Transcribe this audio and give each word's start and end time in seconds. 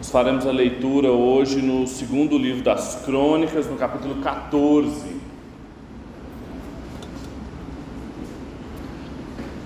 Nós 0.00 0.08
faremos 0.08 0.46
a 0.46 0.50
leitura 0.50 1.12
hoje 1.12 1.60
no 1.60 1.86
segundo 1.86 2.38
livro 2.38 2.62
das 2.62 3.02
Crônicas, 3.04 3.66
no 3.66 3.76
capítulo 3.76 4.14
14. 4.22 5.14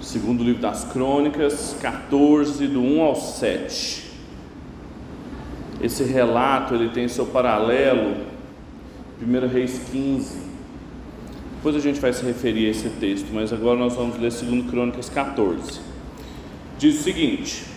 Segundo 0.03 0.43
livro 0.43 0.61
das 0.61 0.83
Crônicas, 0.87 1.77
14, 1.81 2.67
do 2.67 2.83
1 2.83 3.03
ao 3.03 3.15
7. 3.15 4.11
Esse 5.81 6.03
relato 6.03 6.75
ele 6.75 6.89
tem 6.89 7.07
seu 7.07 7.27
paralelo, 7.27 8.17
1 9.23 9.47
Reis 9.47 9.83
15. 9.93 10.37
Depois 11.59 11.77
a 11.77 11.79
gente 11.79 12.01
vai 12.01 12.13
se 12.13 12.25
referir 12.25 12.67
a 12.67 12.71
esse 12.71 12.91
texto, 12.91 13.29
mas 13.33 13.53
agora 13.53 13.79
nós 13.79 13.95
vamos 13.95 14.19
ler 14.19 14.33
2 14.33 14.69
Crônicas 14.69 15.09
14. 15.09 15.81
Diz 16.77 16.99
o 16.99 17.03
seguinte: 17.05 17.74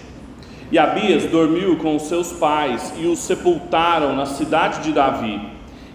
E 0.71 0.77
Abias 0.77 1.25
dormiu 1.25 1.77
com 1.77 1.95
os 1.95 2.03
seus 2.03 2.33
pais 2.33 2.93
e 2.97 3.05
os 3.05 3.19
sepultaram 3.19 4.15
na 4.15 4.25
cidade 4.25 4.83
de 4.83 4.91
Davi. 4.91 5.39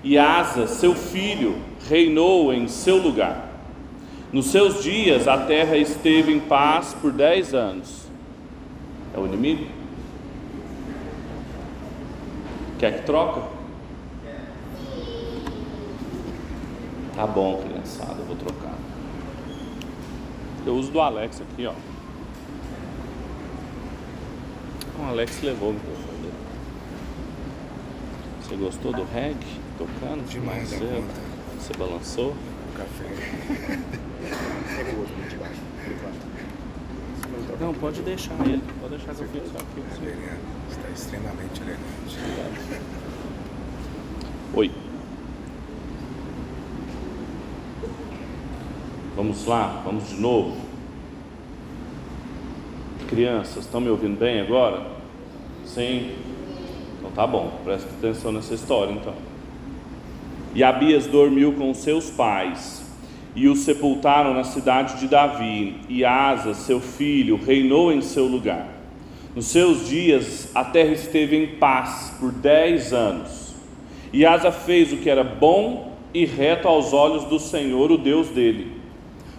E 0.03 0.17
Asa, 0.19 0.67
seu 0.67 0.95
filho, 0.95 1.57
reinou 1.89 2.53
em 2.53 2.67
seu 2.69 2.97
lugar. 2.97 3.49
Nos 4.33 4.47
seus 4.47 4.83
dias 4.83 5.29
a 5.29 5.37
terra 5.39 5.77
esteve 5.77 6.33
em 6.33 6.41
paz 6.41 6.97
por 7.01 7.13
dez 7.13 7.53
anos. 7.53 8.07
É 9.15 9.21
o 9.21 9.27
inimigo? 9.27 9.67
Quer 12.79 12.99
que 12.99 13.03
troca? 13.07 13.43
Tá 17.15 17.27
bom, 17.27 17.63
criançada, 17.63 18.17
eu 18.19 18.25
vou 18.25 18.37
trocar. 18.37 18.75
Eu 20.65 20.75
uso 20.77 20.91
do 20.91 21.01
Alex 21.01 21.43
aqui, 21.43 21.67
ó. 21.67 21.92
O 25.03 25.05
Alex 25.05 25.43
levou 25.43 25.71
o 25.71 25.73
microfone 25.75 26.19
dele. 26.19 26.35
Você 28.41 28.55
gostou 28.55 28.93
do 28.93 29.03
reggae 29.03 29.61
tocando? 29.77 30.25
Demais 30.29 30.71
da 30.71 30.77
Você, 30.77 30.85
conta. 30.87 31.21
você 31.59 31.73
balançou? 31.77 32.31
O 32.31 32.77
café. 32.77 33.05
Pega 34.77 34.97
o 34.97 35.01
outro 35.01 35.15
de 35.29 35.37
baixo. 35.37 35.61
Não, 37.61 37.75
pode 37.75 38.01
deixar 38.03 38.35
ele. 38.47 38.63
Pode 38.81 38.97
deixar 38.97 39.15
que 39.15 39.23
eu 39.23 39.29
fico 39.29 39.49
só 39.49 39.59
aqui. 39.59 39.83
está 40.71 40.89
extremamente 40.89 41.61
elegante. 41.61 42.81
Oi. 44.55 44.71
Vamos 49.17 49.47
lá, 49.47 49.83
vamos 49.85 50.09
de 50.09 50.15
novo. 50.15 50.72
Crianças, 53.13 53.67
estão 53.67 53.79
me 53.79 53.91
ouvindo 53.91 54.19
bem 54.19 54.41
agora? 54.41 54.87
Sim? 55.67 56.13
Então 56.99 57.11
tá 57.11 57.27
bom, 57.27 57.61
presta 57.63 57.87
atenção 57.91 58.33
nessa 58.33 58.55
história 58.55 58.91
então. 58.91 59.13
E 60.55 60.65
Abias 60.65 61.07
dormiu 61.07 61.53
com 61.53 61.75
seus 61.75 62.09
pais 62.09 62.83
e 63.37 63.51
o 63.51 63.55
sepultaram 63.55 64.33
na 64.33 64.45
cidade 64.45 64.99
de 64.99 65.09
Davi, 65.09 65.77
e 65.91 66.07
Asa, 66.07 66.55
seu 66.55 66.81
filho, 66.81 67.37
reinou 67.37 67.93
em 67.93 68.01
seu 68.01 68.25
lugar. 68.25 68.67
Nos 69.37 69.49
seus 69.49 69.87
dias 69.87 70.51
a 70.55 70.65
terra 70.65 70.93
esteve 70.93 71.37
em 71.37 71.59
paz 71.59 72.15
por 72.19 72.33
dez 72.33 72.95
anos. 72.95 73.55
E 74.11 74.25
Asa 74.25 74.51
fez 74.51 74.91
o 74.91 74.97
que 74.97 75.11
era 75.11 75.23
bom 75.23 75.93
e 76.15 76.25
reto 76.25 76.67
aos 76.67 76.95
olhos 76.95 77.25
do 77.25 77.39
Senhor, 77.39 77.93
o 77.93 77.99
Deus 77.99 78.29
dele, 78.29 78.73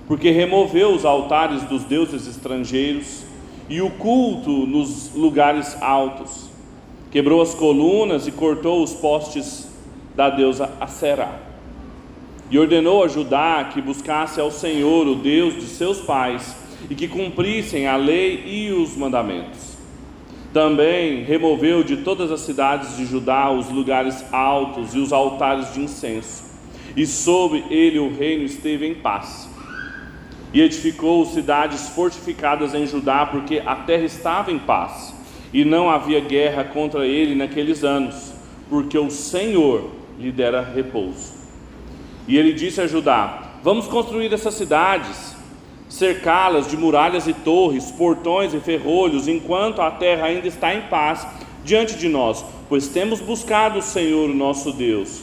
porque 0.07 0.29
removeu 0.29 0.93
os 0.93 1.03
altares 1.05 1.63
dos 1.63 1.83
deuses 1.85 2.27
estrangeiros 2.27 3.22
e 3.69 3.81
o 3.81 3.89
culto 3.89 4.65
nos 4.65 5.13
lugares 5.13 5.75
altos, 5.81 6.49
quebrou 7.11 7.41
as 7.41 7.53
colunas 7.53 8.27
e 8.27 8.31
cortou 8.31 8.83
os 8.83 8.93
postes 8.93 9.69
da 10.15 10.29
deusa 10.29 10.69
Aserá. 10.79 11.39
E 12.49 12.59
ordenou 12.59 13.03
a 13.03 13.07
Judá 13.07 13.69
que 13.71 13.81
buscasse 13.81 14.39
ao 14.39 14.51
Senhor, 14.51 15.07
o 15.07 15.15
Deus 15.15 15.55
de 15.55 15.67
seus 15.67 16.01
pais, 16.01 16.55
e 16.89 16.95
que 16.95 17.07
cumprissem 17.07 17.87
a 17.87 17.95
lei 17.95 18.43
e 18.45 18.71
os 18.71 18.95
mandamentos. 18.95 19.73
Também 20.51 21.23
removeu 21.23 21.83
de 21.83 21.97
todas 21.97 22.31
as 22.31 22.41
cidades 22.41 22.95
de 22.97 23.05
Judá 23.05 23.49
os 23.49 23.69
lugares 23.69 24.23
altos 24.31 24.93
e 24.93 24.99
os 24.99 25.11
altares 25.11 25.73
de 25.73 25.81
incenso, 25.81 26.43
e 26.95 27.07
sobre 27.07 27.63
ele 27.71 27.97
o 27.97 28.13
reino 28.13 28.43
esteve 28.43 28.85
em 28.85 28.93
paz. 28.93 29.49
E 30.53 30.61
edificou 30.61 31.25
cidades 31.25 31.89
fortificadas 31.89 32.73
em 32.73 32.85
Judá, 32.85 33.25
porque 33.25 33.61
a 33.65 33.75
terra 33.75 34.03
estava 34.03 34.51
em 34.51 34.59
paz, 34.59 35.13
e 35.51 35.65
não 35.65 35.89
havia 35.89 36.19
guerra 36.19 36.63
contra 36.63 37.05
ele 37.05 37.33
naqueles 37.33 37.83
anos, 37.83 38.33
porque 38.69 38.97
o 38.97 39.09
Senhor 39.09 39.89
lhe 40.19 40.31
dera 40.31 40.61
repouso. 40.61 41.33
E 42.27 42.37
ele 42.37 42.53
disse 42.53 42.79
a 42.79 42.87
Judá: 42.87 43.53
Vamos 43.63 43.87
construir 43.87 44.31
essas 44.31 44.53
cidades, 44.53 45.35
cercá-las 45.89 46.69
de 46.69 46.77
muralhas 46.77 47.27
e 47.27 47.33
torres, 47.33 47.91
portões 47.91 48.53
e 48.53 48.59
ferrolhos, 48.59 49.27
enquanto 49.27 49.81
a 49.81 49.91
terra 49.91 50.27
ainda 50.27 50.47
está 50.47 50.73
em 50.73 50.81
paz 50.81 51.25
diante 51.63 51.95
de 51.95 52.09
nós, 52.09 52.43
pois 52.67 52.87
temos 52.87 53.21
buscado 53.21 53.79
o 53.79 53.81
Senhor, 53.81 54.29
o 54.29 54.35
nosso 54.35 54.71
Deus. 54.71 55.21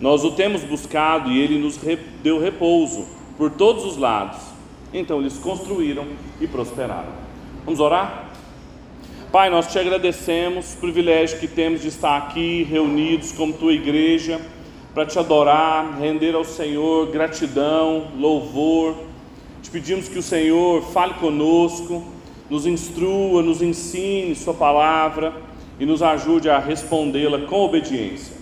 Nós 0.00 0.24
o 0.24 0.32
temos 0.32 0.64
buscado 0.64 1.30
e 1.30 1.40
ele 1.40 1.58
nos 1.58 1.78
deu 2.22 2.40
repouso 2.40 3.06
por 3.36 3.50
todos 3.50 3.84
os 3.84 3.96
lados. 3.96 4.51
Então 4.92 5.20
eles 5.20 5.38
construíram 5.38 6.06
e 6.40 6.46
prosperaram. 6.46 7.12
Vamos 7.64 7.80
orar? 7.80 8.30
Pai, 9.30 9.48
nós 9.48 9.72
te 9.72 9.78
agradecemos 9.78 10.74
o 10.74 10.76
privilégio 10.76 11.38
que 11.38 11.48
temos 11.48 11.80
de 11.80 11.88
estar 11.88 12.18
aqui 12.18 12.64
reunidos 12.64 13.32
como 13.32 13.54
tua 13.54 13.72
igreja 13.72 14.38
para 14.92 15.06
te 15.06 15.18
adorar, 15.18 15.98
render 15.98 16.34
ao 16.34 16.44
Senhor 16.44 17.10
gratidão, 17.10 18.08
louvor. 18.18 18.94
Te 19.62 19.70
pedimos 19.70 20.06
que 20.06 20.18
o 20.18 20.22
Senhor 20.22 20.82
fale 20.82 21.14
conosco, 21.14 22.04
nos 22.50 22.66
instrua, 22.66 23.42
nos 23.42 23.62
ensine 23.62 24.34
Sua 24.34 24.52
palavra 24.52 25.32
e 25.80 25.86
nos 25.86 26.02
ajude 26.02 26.50
a 26.50 26.58
respondê-la 26.58 27.46
com 27.46 27.60
obediência. 27.60 28.36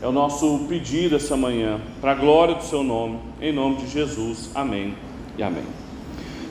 É 0.00 0.06
o 0.06 0.12
nosso 0.12 0.60
pedido 0.68 1.16
essa 1.16 1.36
manhã, 1.36 1.80
para 2.00 2.12
a 2.12 2.14
glória 2.14 2.54
do 2.54 2.62
Seu 2.62 2.84
nome, 2.84 3.18
em 3.40 3.52
nome 3.52 3.76
de 3.76 3.88
Jesus. 3.88 4.50
Amém 4.54 4.94
e 5.36 5.42
amém. 5.42 5.64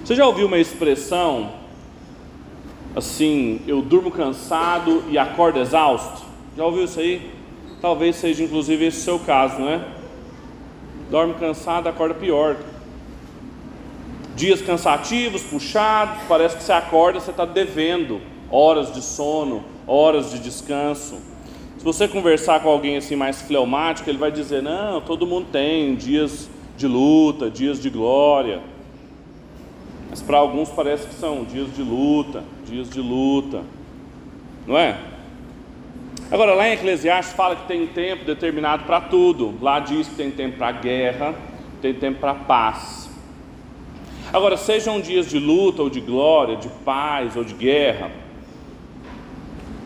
Você 0.04 0.16
já 0.16 0.26
ouviu 0.26 0.48
uma 0.48 0.58
expressão 0.58 1.52
assim, 2.96 3.62
eu 3.68 3.82
durmo 3.82 4.12
cansado 4.12 5.04
e 5.10 5.18
acordo 5.18 5.60
exausto? 5.60 6.24
Já 6.56 6.66
ouviu 6.66 6.84
isso 6.84 7.00
aí? 7.00 7.32
Talvez 7.82 8.16
seja 8.16 8.44
inclusive 8.44 8.86
esse 8.86 9.00
o 9.00 9.02
seu 9.02 9.20
caso, 9.20 9.60
não 9.60 9.70
é? 9.70 9.82
Dorme 11.10 11.34
cansado, 11.36 11.88
acorda 11.88 12.14
pior. 12.14 12.58
Dias 14.36 14.62
cansativos, 14.62 15.44
puxados, 15.44 16.24
parece 16.28 16.58
que 16.58 16.64
você 16.64 16.72
acorda, 16.72 17.20
você 17.20 17.32
está 17.32 17.46
devendo 17.46 18.20
horas 18.50 18.94
de 18.94 19.02
sono, 19.02 19.64
horas 19.88 20.32
de 20.32 20.40
descanso. 20.40 21.18
Se 21.78 21.84
você 21.84 22.08
conversar 22.08 22.62
com 22.62 22.70
alguém 22.70 22.98
assim 22.98 23.16
mais 23.16 23.42
fleumático, 23.42 24.10
ele 24.10 24.18
vai 24.18 24.32
dizer: 24.32 24.62
não, 24.62 25.02
todo 25.02 25.28
mundo 25.28 25.48
tem 25.52 25.96
dias 25.96 26.50
de 26.78 26.88
luta, 26.88 27.50
dias 27.50 27.82
de 27.82 27.90
glória. 27.90 28.62
Mas 30.14 30.22
para 30.22 30.38
alguns 30.38 30.70
parece 30.70 31.08
que 31.08 31.16
são 31.16 31.44
dias 31.44 31.76
de 31.76 31.82
luta, 31.82 32.44
dias 32.68 32.88
de 32.88 33.02
luta, 33.02 33.64
não 34.68 34.78
é? 34.78 34.96
Agora, 36.30 36.54
lá 36.54 36.70
em 36.70 36.74
Eclesiastes 36.74 37.34
fala 37.34 37.56
que 37.56 37.66
tem 37.66 37.88
tempo 37.88 38.24
determinado 38.24 38.84
para 38.84 39.02
tudo. 39.02 39.56
Lá 39.60 39.80
diz 39.80 40.08
que 40.08 40.14
tem 40.14 40.30
tempo 40.30 40.60
para 40.60 40.72
guerra, 40.72 41.34
tem 41.82 41.96
tempo 41.96 42.20
para 42.20 42.36
paz. 42.36 43.10
Agora, 44.32 44.56
sejam 44.56 45.02
dias 45.02 45.28
de 45.28 45.40
luta 45.40 45.82
ou 45.82 45.90
de 45.90 46.00
glória, 46.00 46.58
de 46.58 46.70
paz 46.86 47.36
ou 47.36 47.44
de 47.44 47.56
guerra, 47.56 48.12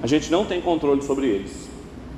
a 0.03 0.07
gente 0.07 0.29
não 0.29 0.43
tem 0.43 0.59
controle 0.59 1.03
sobre 1.03 1.25
eles, 1.25 1.69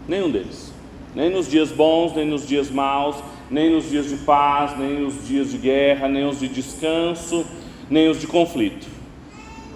nenhum 0.07 0.31
deles. 0.31 0.73
Nem 1.13 1.29
nos 1.29 1.47
dias 1.47 1.71
bons, 1.71 2.15
nem 2.15 2.25
nos 2.25 2.47
dias 2.47 2.71
maus, 2.71 3.17
nem 3.51 3.69
nos 3.69 3.87
dias 3.87 4.09
de 4.09 4.17
paz, 4.17 4.75
nem 4.79 4.99
nos 4.99 5.27
dias 5.27 5.51
de 5.51 5.59
guerra, 5.59 6.07
nem 6.07 6.27
os 6.27 6.39
de 6.39 6.47
descanso, 6.47 7.45
nem 7.89 8.09
os 8.09 8.19
de 8.19 8.27
conflito. 8.27 8.87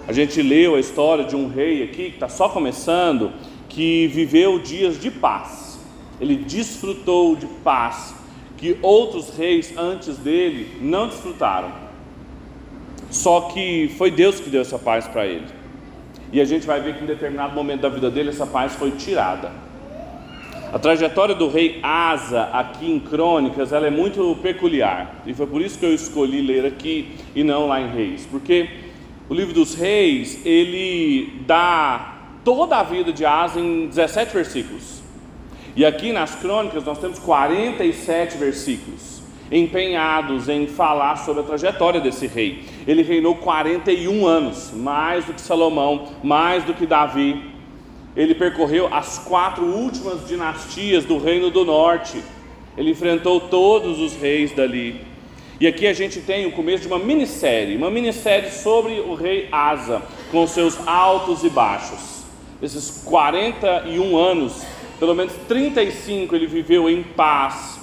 A 0.06 0.12
gente 0.12 0.40
leu 0.42 0.74
a 0.74 0.80
história 0.80 1.24
de 1.24 1.34
um 1.34 1.48
rei 1.48 1.82
aqui, 1.82 2.10
que 2.10 2.14
está 2.14 2.28
só 2.28 2.48
começando, 2.48 3.32
que 3.68 4.06
viveu 4.08 4.58
dias 4.58 5.00
de 5.00 5.10
paz. 5.10 5.80
Ele 6.20 6.36
desfrutou 6.36 7.34
de 7.34 7.46
paz 7.46 8.14
que 8.56 8.76
outros 8.82 9.36
reis 9.36 9.76
antes 9.76 10.16
dele 10.18 10.78
não 10.80 11.08
desfrutaram. 11.08 11.72
Só 13.10 13.42
que 13.42 13.92
foi 13.96 14.10
Deus 14.10 14.40
que 14.40 14.50
deu 14.50 14.60
essa 14.60 14.78
paz 14.78 15.06
para 15.06 15.26
ele. 15.26 15.46
E 16.32 16.40
a 16.40 16.44
gente 16.44 16.66
vai 16.66 16.80
ver 16.80 16.96
que 16.96 17.04
em 17.04 17.06
determinado 17.06 17.54
momento 17.54 17.82
da 17.82 17.88
vida 17.88 18.10
dele 18.10 18.30
essa 18.30 18.46
paz 18.46 18.74
foi 18.74 18.90
tirada. 18.92 19.52
A 20.74 20.78
trajetória 20.80 21.36
do 21.36 21.48
rei 21.48 21.78
Asa 21.84 22.50
aqui 22.52 22.90
em 22.90 22.98
Crônicas, 22.98 23.72
ela 23.72 23.86
é 23.86 23.90
muito 23.90 24.36
peculiar. 24.42 25.22
E 25.24 25.32
foi 25.32 25.46
por 25.46 25.62
isso 25.62 25.78
que 25.78 25.86
eu 25.86 25.94
escolhi 25.94 26.42
ler 26.42 26.66
aqui 26.66 27.14
e 27.32 27.44
não 27.44 27.68
lá 27.68 27.80
em 27.80 27.90
Reis, 27.90 28.26
porque 28.28 28.68
o 29.28 29.34
livro 29.34 29.54
dos 29.54 29.76
Reis, 29.76 30.44
ele 30.44 31.32
dá 31.46 32.16
toda 32.42 32.76
a 32.76 32.82
vida 32.82 33.12
de 33.12 33.24
Asa 33.24 33.60
em 33.60 33.86
17 33.86 34.34
versículos. 34.34 35.00
E 35.76 35.86
aqui 35.86 36.10
nas 36.10 36.34
crônicas 36.34 36.84
nós 36.84 36.98
temos 36.98 37.20
47 37.20 38.36
versículos 38.36 39.22
empenhados 39.52 40.48
em 40.48 40.66
falar 40.66 41.18
sobre 41.18 41.42
a 41.42 41.46
trajetória 41.46 42.00
desse 42.00 42.26
rei. 42.26 42.64
Ele 42.84 43.02
reinou 43.02 43.36
41 43.36 44.26
anos, 44.26 44.72
mais 44.74 45.24
do 45.24 45.34
que 45.34 45.40
Salomão, 45.40 46.08
mais 46.24 46.64
do 46.64 46.74
que 46.74 46.84
Davi. 46.84 47.53
Ele 48.16 48.34
percorreu 48.34 48.92
as 48.92 49.18
quatro 49.18 49.64
últimas 49.64 50.26
dinastias 50.26 51.04
do 51.04 51.18
Reino 51.18 51.50
do 51.50 51.64
Norte. 51.64 52.22
Ele 52.76 52.90
enfrentou 52.90 53.40
todos 53.40 53.98
os 53.98 54.14
reis 54.14 54.52
dali. 54.52 55.00
E 55.60 55.66
aqui 55.66 55.86
a 55.86 55.92
gente 55.92 56.20
tem 56.20 56.46
o 56.46 56.52
começo 56.52 56.82
de 56.82 56.88
uma 56.88 56.98
minissérie, 56.98 57.76
uma 57.76 57.90
minissérie 57.90 58.50
sobre 58.50 59.00
o 59.00 59.14
rei 59.14 59.48
Asa, 59.50 60.02
com 60.30 60.46
seus 60.46 60.76
altos 60.86 61.44
e 61.44 61.48
baixos. 61.48 62.24
Esses 62.60 63.02
41 63.04 64.16
anos, 64.16 64.62
pelo 64.98 65.14
menos 65.14 65.32
35 65.48 66.34
ele 66.34 66.46
viveu 66.46 66.90
em 66.90 67.02
paz, 67.02 67.78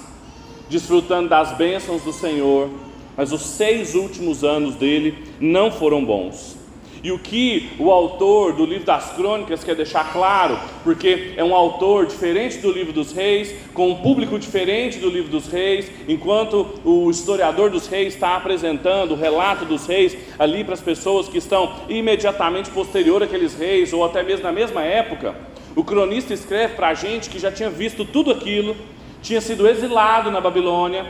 desfrutando 0.68 1.28
das 1.28 1.56
bênçãos 1.56 2.02
do 2.02 2.12
Senhor, 2.12 2.68
mas 3.16 3.32
os 3.32 3.42
seis 3.42 3.94
últimos 3.94 4.44
anos 4.44 4.74
dele 4.74 5.24
não 5.40 5.70
foram 5.70 6.04
bons. 6.04 6.61
E 7.04 7.10
o 7.10 7.18
que 7.18 7.70
o 7.80 7.90
autor 7.90 8.52
do 8.52 8.64
livro 8.64 8.84
das 8.84 9.10
crônicas 9.10 9.64
quer 9.64 9.74
deixar 9.74 10.12
claro, 10.12 10.56
porque 10.84 11.32
é 11.36 11.42
um 11.42 11.52
autor 11.52 12.06
diferente 12.06 12.58
do 12.58 12.70
livro 12.70 12.92
dos 12.92 13.10
reis, 13.10 13.52
com 13.74 13.90
um 13.90 13.96
público 13.96 14.38
diferente 14.38 15.00
do 15.00 15.10
livro 15.10 15.28
dos 15.28 15.48
reis, 15.48 15.90
enquanto 16.06 16.78
o 16.84 17.10
historiador 17.10 17.70
dos 17.70 17.88
reis 17.88 18.14
está 18.14 18.36
apresentando 18.36 19.12
o 19.12 19.16
relato 19.16 19.64
dos 19.64 19.84
reis 19.84 20.16
ali 20.38 20.62
para 20.62 20.74
as 20.74 20.80
pessoas 20.80 21.28
que 21.28 21.38
estão 21.38 21.72
imediatamente 21.88 22.70
posterior 22.70 23.20
àqueles 23.20 23.58
reis, 23.58 23.92
ou 23.92 24.04
até 24.04 24.22
mesmo 24.22 24.44
na 24.44 24.52
mesma 24.52 24.82
época, 24.82 25.34
o 25.74 25.82
cronista 25.82 26.32
escreve 26.32 26.74
para 26.74 26.90
a 26.90 26.94
gente 26.94 27.28
que 27.28 27.38
já 27.40 27.50
tinha 27.50 27.68
visto 27.68 28.04
tudo 28.04 28.30
aquilo, 28.30 28.76
tinha 29.20 29.40
sido 29.40 29.66
exilado 29.66 30.30
na 30.30 30.40
Babilônia, 30.40 31.04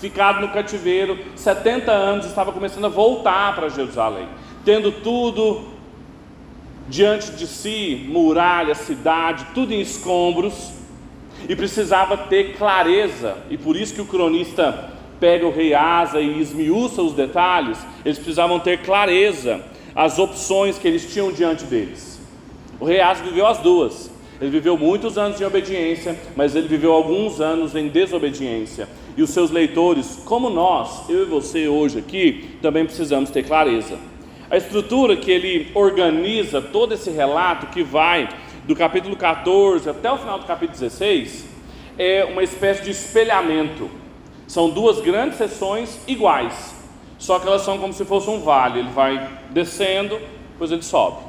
ficado 0.00 0.40
no 0.40 0.48
cativeiro 0.48 1.16
70 1.36 1.92
anos, 1.92 2.26
estava 2.26 2.50
começando 2.50 2.86
a 2.86 2.88
voltar 2.88 3.54
para 3.54 3.68
Jerusalém 3.68 4.26
tendo 4.64 4.92
tudo 4.92 5.62
diante 6.88 7.32
de 7.32 7.46
si, 7.46 8.06
muralha, 8.08 8.74
cidade, 8.74 9.46
tudo 9.54 9.72
em 9.72 9.80
escombros, 9.80 10.72
e 11.48 11.56
precisava 11.56 12.16
ter 12.16 12.56
clareza, 12.56 13.36
e 13.50 13.56
por 13.56 13.76
isso 13.76 13.94
que 13.94 14.00
o 14.00 14.06
cronista 14.06 14.90
pega 15.18 15.46
o 15.46 15.52
rei 15.52 15.74
Asa 15.74 16.20
e 16.20 16.40
esmiuça 16.40 17.02
os 17.02 17.12
detalhes, 17.12 17.78
eles 18.04 18.18
precisavam 18.18 18.58
ter 18.58 18.82
clareza 18.82 19.60
as 19.94 20.18
opções 20.18 20.78
que 20.78 20.88
eles 20.88 21.12
tinham 21.12 21.32
diante 21.32 21.64
deles. 21.64 22.20
O 22.80 22.84
rei 22.84 23.00
Asa 23.00 23.22
viveu 23.22 23.46
as 23.46 23.58
duas. 23.58 24.10
Ele 24.40 24.50
viveu 24.50 24.76
muitos 24.76 25.16
anos 25.16 25.40
em 25.40 25.44
obediência, 25.44 26.18
mas 26.34 26.56
ele 26.56 26.66
viveu 26.66 26.92
alguns 26.92 27.40
anos 27.40 27.76
em 27.76 27.86
desobediência. 27.86 28.88
E 29.16 29.22
os 29.22 29.30
seus 29.30 29.52
leitores, 29.52 30.20
como 30.24 30.50
nós, 30.50 31.08
eu 31.08 31.22
e 31.22 31.26
você 31.26 31.68
hoje 31.68 32.00
aqui, 32.00 32.56
também 32.60 32.84
precisamos 32.84 33.30
ter 33.30 33.44
clareza. 33.44 33.96
A 34.52 34.58
estrutura 34.58 35.16
que 35.16 35.30
ele 35.30 35.70
organiza 35.74 36.60
todo 36.60 36.92
esse 36.92 37.10
relato 37.10 37.68
que 37.68 37.82
vai 37.82 38.28
do 38.66 38.76
capítulo 38.76 39.16
14 39.16 39.88
até 39.88 40.12
o 40.12 40.18
final 40.18 40.38
do 40.38 40.44
capítulo 40.44 40.78
16 40.78 41.46
é 41.98 42.22
uma 42.30 42.42
espécie 42.42 42.82
de 42.82 42.90
espelhamento. 42.90 43.90
São 44.46 44.68
duas 44.68 45.00
grandes 45.00 45.38
sessões 45.38 45.98
iguais, 46.06 46.74
só 47.18 47.38
que 47.38 47.46
elas 47.46 47.62
são 47.62 47.78
como 47.78 47.94
se 47.94 48.04
fosse 48.04 48.28
um 48.28 48.40
vale. 48.40 48.80
Ele 48.80 48.90
vai 48.90 49.26
descendo, 49.48 50.20
depois 50.50 50.70
ele 50.70 50.82
sobe. 50.82 51.22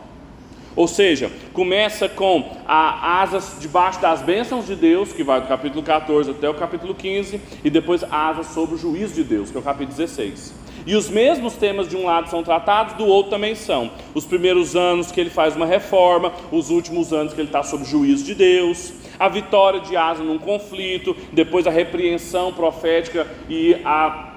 Ou 0.76 0.86
seja, 0.86 1.32
começa 1.54 2.10
com 2.10 2.52
a 2.68 3.22
asas 3.22 3.56
debaixo 3.58 4.02
das 4.02 4.22
bênçãos 4.22 4.66
de 4.66 4.76
Deus, 4.76 5.14
que 5.14 5.24
vai 5.24 5.40
do 5.40 5.48
capítulo 5.48 5.82
14 5.82 6.32
até 6.32 6.50
o 6.50 6.56
capítulo 6.56 6.94
15, 6.94 7.40
e 7.64 7.70
depois 7.70 8.04
asas 8.04 8.48
sobre 8.48 8.76
o 8.76 8.78
juízo 8.78 9.14
de 9.14 9.24
Deus, 9.24 9.50
que 9.50 9.56
é 9.56 9.62
o 9.62 9.64
capítulo 9.64 9.96
16. 9.96 10.63
E 10.86 10.96
os 10.96 11.10
mesmos 11.10 11.56
temas 11.56 11.88
de 11.88 11.96
um 11.96 12.06
lado 12.06 12.30
são 12.30 12.44
tratados, 12.44 12.96
do 12.96 13.06
outro 13.06 13.32
também 13.32 13.56
são. 13.56 13.90
Os 14.14 14.26
primeiros 14.26 14.76
anos 14.76 15.12
que 15.12 15.22
ele 15.22 15.30
faz 15.30 15.56
uma 15.56 15.66
reforma, 15.66 16.34
os 16.52 16.70
últimos 16.70 17.14
anos 17.14 17.34
que 17.34 17.40
ele 17.40 17.48
está 17.48 17.64
sob 17.64 17.86
juízo 17.86 18.26
de 18.26 18.36
Deus, 18.36 18.94
a 19.18 19.30
vitória 19.30 19.80
de 19.80 19.96
Asa 19.96 20.24
num 20.24 20.38
conflito, 20.38 21.16
depois 21.32 21.66
a 21.66 21.72
repreensão 21.72 22.52
profética 22.52 23.26
e 23.50 23.76
a 23.86 24.34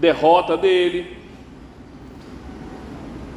derrota 0.00 0.56
dele. 0.56 1.18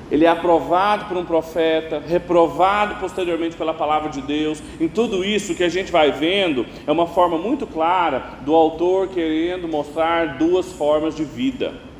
Ele 0.09 0.25
é 0.25 0.29
aprovado 0.29 1.05
por 1.05 1.17
um 1.17 1.25
profeta, 1.25 1.99
reprovado 1.99 2.95
posteriormente 2.95 3.55
pela 3.55 3.73
palavra 3.73 4.09
de 4.09 4.21
Deus. 4.21 4.61
Em 4.79 4.87
tudo 4.87 5.23
isso 5.23 5.55
que 5.55 5.63
a 5.63 5.69
gente 5.69 5.91
vai 5.91 6.11
vendo 6.11 6.65
é 6.85 6.91
uma 6.91 7.07
forma 7.07 7.37
muito 7.37 7.65
clara 7.67 8.23
do 8.41 8.53
autor 8.55 9.07
querendo 9.09 9.67
mostrar 9.67 10.37
duas 10.37 10.71
formas 10.73 11.15
de 11.15 11.23
vida 11.23 11.92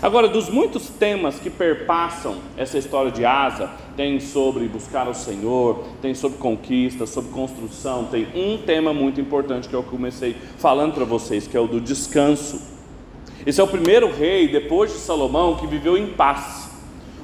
Agora, 0.00 0.28
dos 0.28 0.48
muitos 0.48 0.88
temas 0.90 1.40
que 1.40 1.50
perpassam 1.50 2.36
essa 2.56 2.78
história 2.78 3.10
de 3.10 3.24
Asa, 3.24 3.68
tem 3.96 4.20
sobre 4.20 4.68
buscar 4.68 5.08
o 5.08 5.14
Senhor, 5.14 5.82
tem 6.00 6.14
sobre 6.14 6.38
conquista, 6.38 7.04
sobre 7.04 7.32
construção, 7.32 8.04
tem 8.04 8.28
um 8.32 8.58
tema 8.58 8.94
muito 8.94 9.20
importante 9.20 9.68
que 9.68 9.74
eu 9.74 9.82
comecei 9.82 10.36
falando 10.56 10.94
para 10.94 11.04
vocês, 11.04 11.48
que 11.48 11.56
é 11.56 11.60
o 11.60 11.66
do 11.66 11.80
descanso. 11.80 12.62
Esse 13.44 13.60
é 13.60 13.64
o 13.64 13.66
primeiro 13.66 14.08
rei, 14.12 14.46
depois 14.46 14.92
de 14.92 14.98
Salomão, 14.98 15.56
que 15.56 15.66
viveu 15.66 15.96
em 15.96 16.06
paz. 16.06 16.70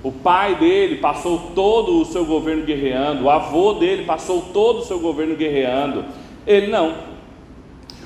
O 0.03 0.11
pai 0.11 0.56
dele 0.56 0.97
passou 0.97 1.53
todo 1.55 2.00
o 2.00 2.05
seu 2.05 2.25
governo 2.25 2.65
guerreando, 2.65 3.25
o 3.25 3.31
avô 3.31 3.75
dele 3.75 4.05
passou 4.05 4.43
todo 4.53 4.81
o 4.81 4.85
seu 4.85 4.99
governo 4.99 5.37
guerreando. 5.37 6.05
Ele 6.44 6.67
não, 6.67 6.93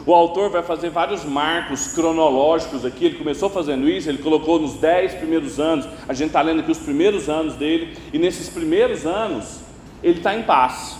o 0.08 0.14
autor 0.14 0.48
vai 0.48 0.62
fazer 0.62 0.88
vários 0.88 1.22
marcos 1.22 1.88
cronológicos 1.88 2.82
aqui. 2.82 3.04
Ele 3.04 3.18
começou 3.18 3.50
fazendo 3.50 3.86
isso, 3.86 4.08
ele 4.08 4.16
colocou 4.16 4.58
nos 4.58 4.72
dez 4.72 5.12
primeiros 5.12 5.60
anos. 5.60 5.86
A 6.08 6.14
gente 6.14 6.28
está 6.28 6.40
lendo 6.40 6.60
aqui 6.60 6.70
os 6.72 6.78
primeiros 6.78 7.28
anos 7.28 7.56
dele, 7.56 7.94
e 8.10 8.18
nesses 8.18 8.48
primeiros 8.48 9.04
anos 9.04 9.60
ele 10.02 10.16
está 10.16 10.34
em 10.34 10.44
paz. 10.44 10.98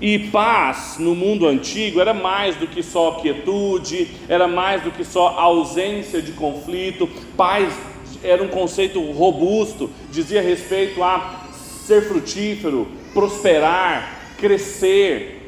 E 0.00 0.18
paz 0.30 0.96
no 0.98 1.14
mundo 1.14 1.46
antigo 1.46 2.00
era 2.00 2.12
mais 2.12 2.56
do 2.56 2.66
que 2.66 2.82
só 2.82 3.12
quietude, 3.20 4.08
era 4.28 4.48
mais 4.48 4.82
do 4.82 4.90
que 4.90 5.04
só 5.04 5.38
ausência 5.38 6.20
de 6.20 6.32
conflito. 6.32 7.08
Paz 7.36 7.72
era 8.20 8.42
um 8.42 8.48
conceito 8.48 9.00
robusto, 9.12 9.88
dizia 10.10 10.42
respeito 10.42 11.04
a 11.04 11.44
ser 11.86 12.08
frutífero, 12.08 12.88
prosperar, 13.14 14.22
crescer, 14.38 15.41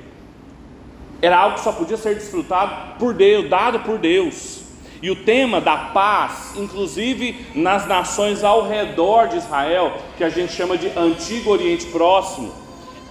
era 1.23 1.38
algo 1.38 1.56
que 1.56 1.62
só 1.62 1.73
podia 1.73 1.97
ser 1.97 2.14
desfrutado 2.14 2.99
por 2.99 3.14
Deus, 3.14 3.49
dado 3.49 3.80
por 3.80 3.99
Deus. 3.99 4.62
E 5.02 5.11
o 5.11 5.16
tema 5.16 5.61
da 5.61 5.76
paz, 5.76 6.54
inclusive 6.56 7.47
nas 7.54 7.87
nações 7.87 8.42
ao 8.42 8.66
redor 8.66 9.28
de 9.28 9.37
Israel, 9.37 9.99
que 10.16 10.25
a 10.25 10.30
gente 10.30 10.52
chama 10.52 10.78
de 10.78 10.88
Antigo 10.99 11.50
Oriente 11.50 11.87
Próximo, 11.87 12.52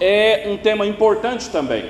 é 0.00 0.48
um 0.48 0.56
tema 0.56 0.86
importante 0.86 1.50
também. 1.50 1.84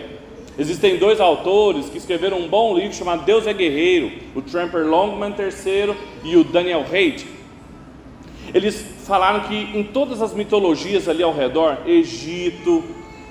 Existem 0.59 0.99
dois 0.99 1.21
autores 1.21 1.89
que 1.89 1.99
escreveram 1.99 2.39
um 2.39 2.49
bom 2.49 2.77
livro 2.77 2.95
chamado 2.95 3.25
Deus 3.25 3.47
é 3.47 3.53
Guerreiro, 3.53 4.13
o 4.35 4.43
Tramper 4.43 4.87
Longman 4.87 5.35
III 5.37 5.95
e 6.23 6.37
o 6.37 6.45
Daniel 6.45 6.85
Haidt. 6.91 7.27
Eles 8.53 8.85
falaram 9.05 9.41
que 9.49 9.55
em 9.55 9.83
todas 9.83 10.23
as 10.23 10.33
mitologias 10.33 11.09
ali 11.09 11.23
ao 11.23 11.35
redor, 11.35 11.79
Egito, 11.87 12.85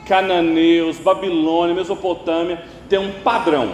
cananeus, 0.06 0.98
Babilônia, 0.98 1.74
Mesopotâmia, 1.74 2.62
tem 2.94 3.00
um 3.00 3.24
padrão. 3.24 3.72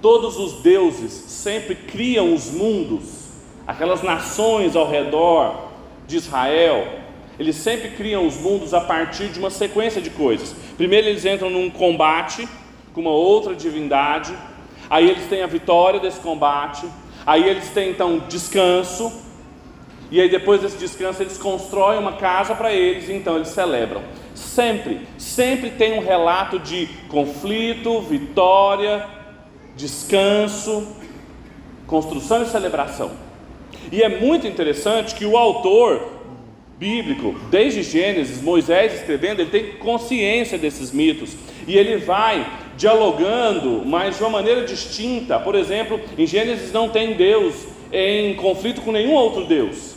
Todos 0.00 0.38
os 0.38 0.62
deuses 0.62 1.10
sempre 1.12 1.74
criam 1.74 2.32
os 2.32 2.48
mundos, 2.48 3.24
aquelas 3.66 4.04
nações 4.04 4.76
ao 4.76 4.88
redor 4.88 5.72
de 6.06 6.16
Israel, 6.16 6.86
eles 7.40 7.56
sempre 7.56 7.88
criam 7.88 8.24
os 8.24 8.36
mundos 8.36 8.72
a 8.72 8.80
partir 8.80 9.30
de 9.30 9.40
uma 9.40 9.50
sequência 9.50 10.00
de 10.00 10.10
coisas. 10.10 10.54
Primeiro 10.76 11.08
eles 11.08 11.24
entram 11.24 11.50
num 11.50 11.68
combate 11.68 12.48
com 12.94 13.00
uma 13.00 13.10
outra 13.10 13.52
divindade, 13.52 14.32
aí 14.88 15.10
eles 15.10 15.26
têm 15.26 15.42
a 15.42 15.48
vitória 15.48 15.98
desse 15.98 16.20
combate, 16.20 16.86
aí 17.26 17.48
eles 17.48 17.70
têm 17.70 17.90
então 17.90 18.22
descanso, 18.28 19.12
e 20.08 20.20
aí 20.20 20.28
depois 20.28 20.60
desse 20.60 20.76
descanso 20.76 21.20
eles 21.20 21.36
constroem 21.36 21.98
uma 21.98 22.12
casa 22.12 22.54
para 22.54 22.72
eles, 22.72 23.08
e 23.08 23.12
então 23.12 23.34
eles 23.34 23.48
celebram. 23.48 24.02
Sempre, 24.36 25.00
sempre 25.16 25.70
tem 25.70 25.98
um 25.98 26.04
relato 26.04 26.58
de 26.58 26.86
conflito, 27.08 28.02
vitória, 28.02 29.06
descanso, 29.74 30.86
construção 31.86 32.42
e 32.42 32.46
celebração. 32.46 33.12
E 33.90 34.02
é 34.02 34.08
muito 34.08 34.46
interessante 34.46 35.14
que 35.14 35.24
o 35.24 35.38
autor 35.38 36.12
bíblico, 36.78 37.34
desde 37.50 37.82
Gênesis, 37.82 38.42
Moisés 38.42 38.94
escrevendo, 38.94 39.40
ele 39.40 39.50
tem 39.50 39.72
consciência 39.78 40.58
desses 40.58 40.92
mitos 40.92 41.34
e 41.66 41.76
ele 41.78 41.96
vai 41.96 42.46
dialogando, 42.76 43.82
mas 43.86 44.18
de 44.18 44.22
uma 44.22 44.30
maneira 44.30 44.66
distinta. 44.66 45.38
Por 45.38 45.54
exemplo, 45.54 45.98
em 46.18 46.26
Gênesis 46.26 46.72
não 46.72 46.90
tem 46.90 47.14
Deus 47.14 47.54
em 47.90 48.34
conflito 48.34 48.82
com 48.82 48.92
nenhum 48.92 49.14
outro 49.14 49.46
Deus. 49.46 49.95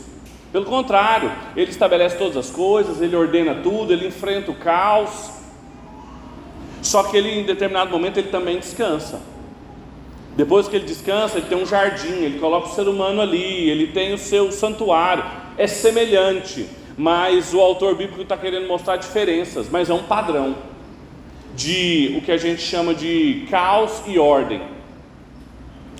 Pelo 0.52 0.64
contrário, 0.64 1.30
ele 1.56 1.70
estabelece 1.70 2.16
todas 2.16 2.36
as 2.36 2.50
coisas, 2.50 3.00
ele 3.00 3.14
ordena 3.14 3.54
tudo, 3.62 3.92
ele 3.92 4.08
enfrenta 4.08 4.50
o 4.50 4.54
caos. 4.54 5.30
Só 6.82 7.04
que 7.04 7.16
ele, 7.16 7.40
em 7.40 7.44
determinado 7.44 7.90
momento, 7.90 8.18
ele 8.18 8.28
também 8.28 8.58
descansa. 8.58 9.20
Depois 10.36 10.66
que 10.66 10.76
ele 10.76 10.86
descansa, 10.86 11.38
ele 11.38 11.46
tem 11.46 11.58
um 11.58 11.66
jardim, 11.66 12.24
ele 12.24 12.38
coloca 12.38 12.68
o 12.68 12.74
ser 12.74 12.88
humano 12.88 13.20
ali, 13.20 13.68
ele 13.68 13.88
tem 13.88 14.12
o 14.12 14.18
seu 14.18 14.50
santuário. 14.50 15.22
É 15.56 15.66
semelhante, 15.66 16.66
mas 16.96 17.54
o 17.54 17.60
autor 17.60 17.94
bíblico 17.94 18.22
está 18.22 18.36
querendo 18.36 18.66
mostrar 18.66 18.96
diferenças, 18.96 19.68
mas 19.70 19.88
é 19.88 19.94
um 19.94 20.02
padrão 20.02 20.56
de 21.54 22.14
o 22.16 22.22
que 22.22 22.32
a 22.32 22.36
gente 22.36 22.62
chama 22.62 22.94
de 22.94 23.46
caos 23.50 24.02
e 24.06 24.18
ordem. 24.18 24.62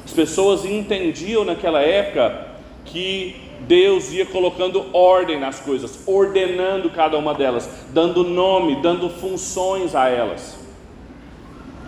As 0.05 0.13
pessoas 0.13 0.65
entendiam 0.65 1.45
naquela 1.45 1.83
época 1.83 2.49
que 2.85 3.50
Deus 3.67 4.13
ia 4.13 4.27
colocando 4.27 4.85
ordem 4.93 5.39
nas 5.39 5.61
coisas, 5.61 6.01
ordenando 6.07 6.91
cada 6.91 7.17
uma 7.19 7.35
delas, 7.35 7.69
dando 7.91 8.25
nome, 8.25 8.83
dando 8.83 9.09
funções 9.09 9.95
a 9.95 10.09
elas. 10.09 10.59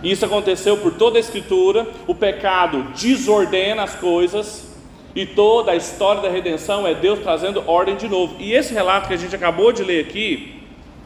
Isso 0.03 0.25
aconteceu 0.25 0.77
por 0.77 0.93
toda 0.93 1.17
a 1.17 1.19
Escritura. 1.19 1.87
O 2.05 2.13
pecado 2.13 2.83
desordena 2.93 3.83
as 3.83 3.95
coisas. 3.95 4.73
E 5.15 5.25
toda 5.25 5.71
a 5.71 5.75
história 5.75 6.23
da 6.23 6.29
redenção 6.29 6.87
é 6.87 6.93
Deus 6.93 7.19
trazendo 7.19 7.63
ordem 7.67 7.95
de 7.95 8.09
novo. 8.09 8.35
E 8.39 8.53
esse 8.53 8.73
relato 8.73 9.07
que 9.07 9.13
a 9.13 9.17
gente 9.17 9.35
acabou 9.35 9.71
de 9.71 9.83
ler 9.83 10.03
aqui 10.03 10.61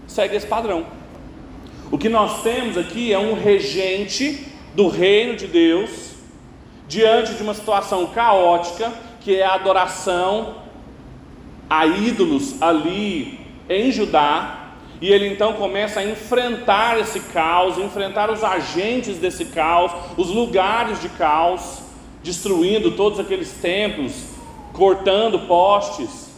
segue 0.07 0.36
esse 0.36 0.47
padrão. 0.47 0.86
O 1.91 1.97
que 1.97 2.09
nós 2.09 2.41
temos 2.41 2.77
aqui 2.77 3.13
é 3.13 3.19
um 3.19 3.33
regente 3.33 4.45
do 4.74 4.88
reino 4.88 5.36
de 5.36 5.45
Deus 5.47 6.12
diante 6.88 7.33
de 7.33 7.43
uma 7.43 7.53
situação 7.53 8.07
caótica, 8.07 8.91
que 9.27 9.36
é 9.36 9.43
a 9.43 9.55
adoração 9.55 10.55
a 11.69 11.86
ídolos 11.86 12.62
ali 12.62 13.38
em 13.69 13.91
Judá, 13.91 14.69
e 15.01 15.12
ele 15.12 15.27
então 15.27 15.51
começa 15.51 16.00
a 16.00 16.05
enfrentar 16.05 16.98
esse 16.98 17.19
caos, 17.19 17.77
enfrentar 17.77 18.31
os 18.31 18.41
agentes 18.41 19.17
desse 19.17 19.43
caos, 19.48 19.91
os 20.15 20.29
lugares 20.29 21.01
de 21.01 21.10
caos, 21.10 21.79
destruindo 22.24 22.91
todos 22.91 23.19
aqueles 23.19 23.51
templos, 23.51 24.27
cortando 24.72 25.39
postes. 25.39 26.31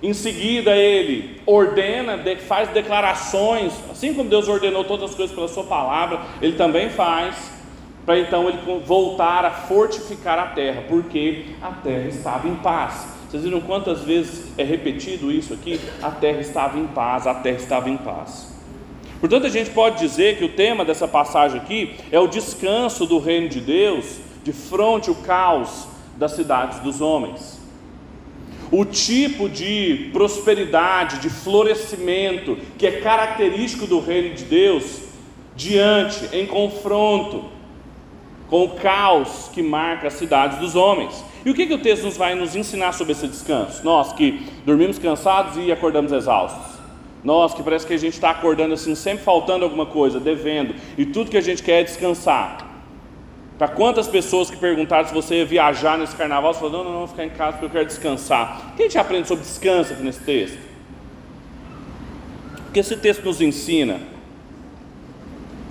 Em 0.00 0.14
seguida, 0.14 0.76
ele 0.76 1.40
ordena, 1.44 2.22
faz 2.46 2.68
declarações, 2.68 3.72
assim 3.90 4.14
como 4.14 4.30
Deus 4.30 4.46
ordenou 4.46 4.84
todas 4.84 5.10
as 5.10 5.16
coisas 5.16 5.34
pela 5.34 5.48
Sua 5.48 5.64
palavra, 5.64 6.20
ele 6.40 6.52
também 6.52 6.88
faz, 6.88 7.34
para 8.08 8.20
então 8.20 8.48
ele 8.48 8.58
voltar 8.86 9.44
a 9.44 9.50
fortificar 9.50 10.38
a 10.38 10.46
terra, 10.46 10.82
porque 10.88 11.44
a 11.60 11.72
terra 11.72 12.08
estava 12.08 12.48
em 12.48 12.54
paz. 12.54 13.06
Vocês 13.28 13.42
viram 13.42 13.60
quantas 13.60 14.00
vezes 14.00 14.50
é 14.56 14.64
repetido 14.64 15.30
isso 15.30 15.52
aqui? 15.52 15.78
A 16.00 16.10
terra 16.10 16.40
estava 16.40 16.78
em 16.78 16.86
paz, 16.86 17.26
a 17.26 17.34
terra 17.34 17.58
estava 17.58 17.90
em 17.90 17.98
paz. 17.98 18.50
Portanto, 19.20 19.44
a 19.44 19.50
gente 19.50 19.68
pode 19.72 19.98
dizer 19.98 20.38
que 20.38 20.44
o 20.46 20.48
tema 20.48 20.86
dessa 20.86 21.06
passagem 21.06 21.60
aqui 21.60 21.96
é 22.10 22.18
o 22.18 22.26
descanso 22.26 23.04
do 23.04 23.18
reino 23.18 23.50
de 23.50 23.60
Deus 23.60 24.20
de 24.42 24.54
fronte 24.54 25.10
ao 25.10 25.16
caos 25.16 25.86
das 26.16 26.32
cidades 26.32 26.80
dos 26.80 27.02
homens. 27.02 27.60
O 28.72 28.86
tipo 28.86 29.50
de 29.50 30.08
prosperidade, 30.14 31.18
de 31.18 31.28
florescimento 31.28 32.56
que 32.78 32.86
é 32.86 33.02
característico 33.02 33.86
do 33.86 34.00
reino 34.00 34.34
de 34.34 34.44
Deus 34.44 35.02
diante, 35.54 36.34
em 36.34 36.46
confronto 36.46 37.57
com 38.48 38.64
o 38.64 38.70
caos 38.70 39.50
que 39.52 39.62
marca 39.62 40.08
as 40.08 40.14
cidades 40.14 40.58
dos 40.58 40.74
homens. 40.74 41.24
E 41.44 41.50
o 41.50 41.54
que, 41.54 41.66
que 41.66 41.74
o 41.74 41.78
texto 41.78 42.04
nos 42.04 42.16
vai 42.16 42.34
nos 42.34 42.56
ensinar 42.56 42.92
sobre 42.92 43.12
esse 43.12 43.26
descanso? 43.26 43.84
Nós 43.84 44.12
que 44.12 44.46
dormimos 44.64 44.98
cansados 44.98 45.56
e 45.56 45.70
acordamos 45.70 46.12
exaustos. 46.12 46.78
Nós 47.22 47.52
que 47.52 47.62
parece 47.62 47.86
que 47.86 47.94
a 47.94 47.98
gente 47.98 48.14
está 48.14 48.30
acordando 48.30 48.74
assim, 48.74 48.94
sempre 48.94 49.24
faltando 49.24 49.64
alguma 49.64 49.86
coisa, 49.86 50.20
devendo, 50.20 50.74
e 50.96 51.04
tudo 51.04 51.30
que 51.30 51.36
a 51.36 51.42
gente 51.42 51.62
quer 51.62 51.80
é 51.80 51.84
descansar. 51.84 52.66
Para 53.58 53.68
quantas 53.68 54.06
pessoas 54.06 54.48
que 54.48 54.56
perguntaram 54.56 55.08
se 55.08 55.12
você 55.12 55.38
ia 55.38 55.44
viajar 55.44 55.98
nesse 55.98 56.14
carnaval, 56.14 56.54
você 56.54 56.60
falou, 56.60 56.78
não, 56.78 56.84
não, 56.84 56.92
não, 56.92 56.98
vou 57.00 57.08
ficar 57.08 57.24
em 57.24 57.30
casa 57.30 57.52
porque 57.52 57.66
eu 57.66 57.70
quero 57.70 57.86
descansar. 57.86 58.70
O 58.72 58.76
que 58.76 58.82
a 58.82 58.86
gente 58.86 58.98
aprende 58.98 59.26
sobre 59.26 59.44
descanso 59.44 59.92
aqui 59.92 60.02
nesse 60.02 60.20
texto? 60.20 60.58
O 62.68 62.72
que 62.72 62.78
esse 62.78 62.96
texto 62.96 63.24
nos 63.24 63.40
ensina? 63.40 63.98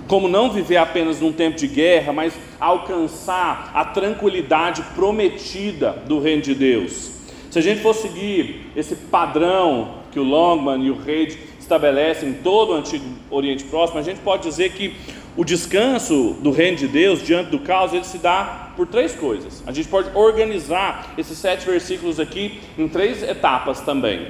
Como 0.08 0.26
não 0.26 0.50
viver 0.50 0.78
apenas 0.78 1.20
num 1.20 1.32
tempo 1.32 1.56
de 1.56 1.68
guerra, 1.68 2.12
mas 2.12 2.32
alcançar 2.58 3.70
a 3.74 3.84
tranquilidade 3.84 4.82
prometida 4.94 5.92
do 6.06 6.18
reino 6.18 6.42
de 6.42 6.54
Deus. 6.54 7.12
Se 7.50 7.58
a 7.58 7.62
gente 7.62 7.80
for 7.80 7.94
seguir 7.94 8.72
esse 8.74 8.96
padrão 8.96 9.98
que 10.10 10.18
o 10.18 10.24
Longman 10.24 10.84
e 10.84 10.90
o 10.90 10.98
Reid 10.98 11.38
estabelecem 11.60 12.30
em 12.30 12.34
todo 12.34 12.72
o 12.72 12.74
antigo 12.74 13.04
Oriente 13.30 13.64
Próximo, 13.64 13.98
a 13.98 14.02
gente 14.02 14.20
pode 14.20 14.42
dizer 14.42 14.72
que 14.72 14.94
o 15.36 15.44
descanso 15.44 16.36
do 16.40 16.50
reino 16.50 16.76
de 16.76 16.88
Deus 16.88 17.22
diante 17.22 17.50
do 17.50 17.60
caos 17.60 17.92
ele 17.92 18.04
se 18.04 18.18
dá 18.18 18.72
por 18.74 18.86
três 18.86 19.14
coisas. 19.14 19.62
A 19.66 19.72
gente 19.72 19.88
pode 19.88 20.10
organizar 20.16 21.14
esses 21.16 21.38
sete 21.38 21.64
versículos 21.64 22.18
aqui 22.18 22.60
em 22.76 22.88
três 22.88 23.22
etapas 23.22 23.80
também: 23.80 24.28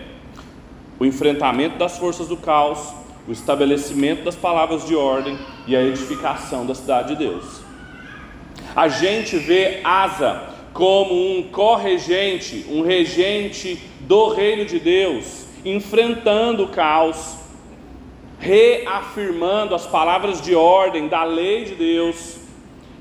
o 0.99 1.07
enfrentamento 1.07 1.79
das 1.79 1.97
forças 1.97 2.29
do 2.29 2.37
caos, 2.37 2.93
o 3.29 3.33
estabelecimento 3.33 4.25
das 4.25 4.35
palavras 4.35 4.87
de 4.87 4.97
ordem 4.97 5.39
e 5.67 5.77
a 5.77 5.83
edificação 5.83 6.65
da 6.65 6.75
cidade 6.75 7.09
de 7.09 7.27
Deus. 7.27 7.61
A 8.75 8.89
gente 8.89 9.37
vê 9.37 9.81
Asa 9.85 10.49
como 10.73 11.13
um 11.15 11.43
corregente, 11.43 12.65
um 12.71 12.81
regente 12.81 13.79
do 14.01 14.29
reino 14.29 14.65
de 14.65 14.81
Deus, 14.81 15.45
enfrentando 15.63 16.65
o 16.65 16.69
caos, 16.69 17.37
reafirmando 18.39 19.75
as 19.75 19.87
palavras 19.87 20.41
de 20.41 20.55
ordem 20.55 21.07
da 21.07 21.23
lei 21.25 21.65
de 21.65 21.75
Deus 21.75 22.39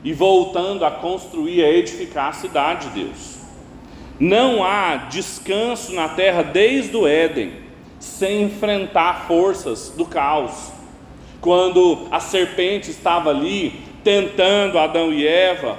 e 0.03 0.11
voltando 0.11 0.83
a 0.83 0.91
construir, 0.91 1.63
a 1.63 1.69
edificar 1.69 2.29
a 2.29 2.33
cidade 2.33 2.89
de 2.89 3.05
Deus. 3.05 3.37
Não 4.19 4.61
há 4.61 5.07
descanso 5.09 5.93
na 5.93 6.09
terra 6.09 6.41
desde 6.41 6.97
o 6.97 7.07
Éden 7.07 7.66
sem 7.99 8.43
enfrentar 8.43 9.27
forças 9.27 9.89
do 9.89 10.05
caos. 10.05 10.71
Quando 11.41 12.07
a 12.11 12.19
serpente 12.19 12.91
estava 12.91 13.29
ali 13.29 13.81
tentando 14.03 14.79
Adão 14.79 15.13
e 15.13 15.27
Eva, 15.27 15.77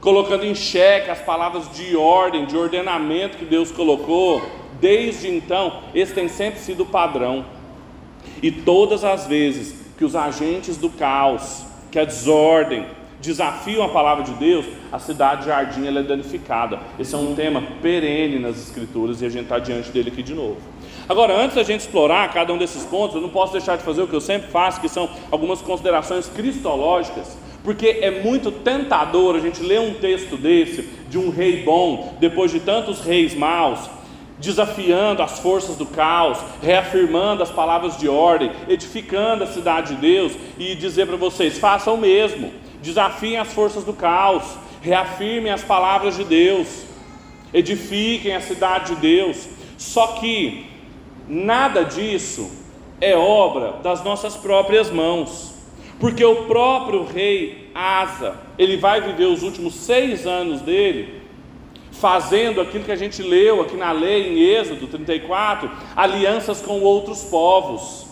colocando 0.00 0.44
em 0.44 0.54
xeque 0.54 1.10
as 1.10 1.20
palavras 1.20 1.70
de 1.74 1.96
ordem, 1.96 2.46
de 2.46 2.56
ordenamento 2.56 3.36
que 3.36 3.44
Deus 3.44 3.70
colocou, 3.70 4.42
desde 4.80 5.28
então, 5.28 5.82
esse 5.94 6.14
tem 6.14 6.28
sempre 6.28 6.60
sido 6.60 6.82
o 6.84 6.86
padrão. 6.86 7.44
E 8.42 8.50
todas 8.50 9.04
as 9.04 9.26
vezes 9.26 9.74
que 9.96 10.04
os 10.04 10.14
agentes 10.14 10.76
do 10.76 10.88
caos, 10.90 11.64
que 11.90 11.98
a 11.98 12.04
desordem, 12.04 12.86
desafiam 13.20 13.82
a 13.82 13.88
palavra 13.88 14.22
de 14.22 14.32
Deus, 14.34 14.64
a 14.92 14.98
cidade 14.98 15.40
de 15.40 15.48
jardim 15.48 15.86
é 15.86 16.02
danificada. 16.02 16.78
Esse 16.98 17.14
é 17.14 17.18
um 17.18 17.34
tema 17.34 17.62
perene 17.82 18.38
nas 18.38 18.56
escrituras 18.58 19.20
e 19.20 19.26
a 19.26 19.28
gente 19.28 19.44
está 19.44 19.58
diante 19.58 19.90
dele 19.90 20.10
aqui 20.10 20.22
de 20.22 20.34
novo. 20.34 20.58
Agora, 21.08 21.34
antes 21.34 21.56
da 21.56 21.62
gente 21.62 21.80
explorar 21.80 22.30
cada 22.34 22.52
um 22.52 22.58
desses 22.58 22.84
pontos, 22.84 23.16
eu 23.16 23.22
não 23.22 23.30
posso 23.30 23.52
deixar 23.52 23.76
de 23.76 23.82
fazer 23.82 24.02
o 24.02 24.06
que 24.06 24.14
eu 24.14 24.20
sempre 24.20 24.50
faço, 24.50 24.78
que 24.78 24.90
são 24.90 25.08
algumas 25.30 25.62
considerações 25.62 26.28
cristológicas, 26.28 27.34
porque 27.64 28.00
é 28.02 28.22
muito 28.22 28.50
tentador 28.50 29.34
a 29.34 29.40
gente 29.40 29.62
ler 29.62 29.80
um 29.80 29.94
texto 29.94 30.36
desse, 30.36 30.82
de 31.08 31.16
um 31.16 31.30
rei 31.30 31.62
bom, 31.62 32.14
depois 32.20 32.50
de 32.50 32.60
tantos 32.60 33.00
reis 33.00 33.34
maus, 33.34 33.88
desafiando 34.38 35.22
as 35.22 35.38
forças 35.38 35.76
do 35.76 35.86
caos, 35.86 36.38
reafirmando 36.62 37.42
as 37.42 37.50
palavras 37.50 37.96
de 37.96 38.06
ordem, 38.06 38.52
edificando 38.68 39.44
a 39.44 39.46
cidade 39.46 39.94
de 39.94 40.00
Deus 40.02 40.32
e 40.58 40.74
dizer 40.74 41.06
para 41.06 41.16
vocês: 41.16 41.58
façam 41.58 41.94
o 41.94 41.98
mesmo, 41.98 42.52
desafiem 42.82 43.38
as 43.38 43.50
forças 43.52 43.82
do 43.82 43.94
caos, 43.94 44.44
reafirmem 44.82 45.50
as 45.50 45.64
palavras 45.64 46.16
de 46.16 46.24
Deus, 46.24 46.84
edifiquem 47.52 48.36
a 48.36 48.42
cidade 48.42 48.94
de 48.94 49.00
Deus. 49.00 49.48
Só 49.78 50.08
que 50.18 50.67
Nada 51.28 51.84
disso 51.84 52.50
é 53.00 53.14
obra 53.16 53.74
das 53.82 54.02
nossas 54.02 54.36
próprias 54.36 54.90
mãos, 54.90 55.54
porque 56.00 56.24
o 56.24 56.44
próprio 56.46 57.04
rei 57.04 57.70
Asa, 57.74 58.36
ele 58.58 58.76
vai 58.76 59.00
viver 59.00 59.26
os 59.26 59.42
últimos 59.42 59.74
seis 59.74 60.26
anos 60.26 60.62
dele 60.62 61.18
fazendo 61.92 62.60
aquilo 62.60 62.84
que 62.84 62.92
a 62.92 62.96
gente 62.96 63.22
leu 63.22 63.60
aqui 63.60 63.76
na 63.76 63.92
lei 63.92 64.28
em 64.28 64.40
Êxodo 64.40 64.86
34, 64.86 65.70
alianças 65.96 66.60
com 66.60 66.80
outros 66.80 67.24
povos. 67.24 68.06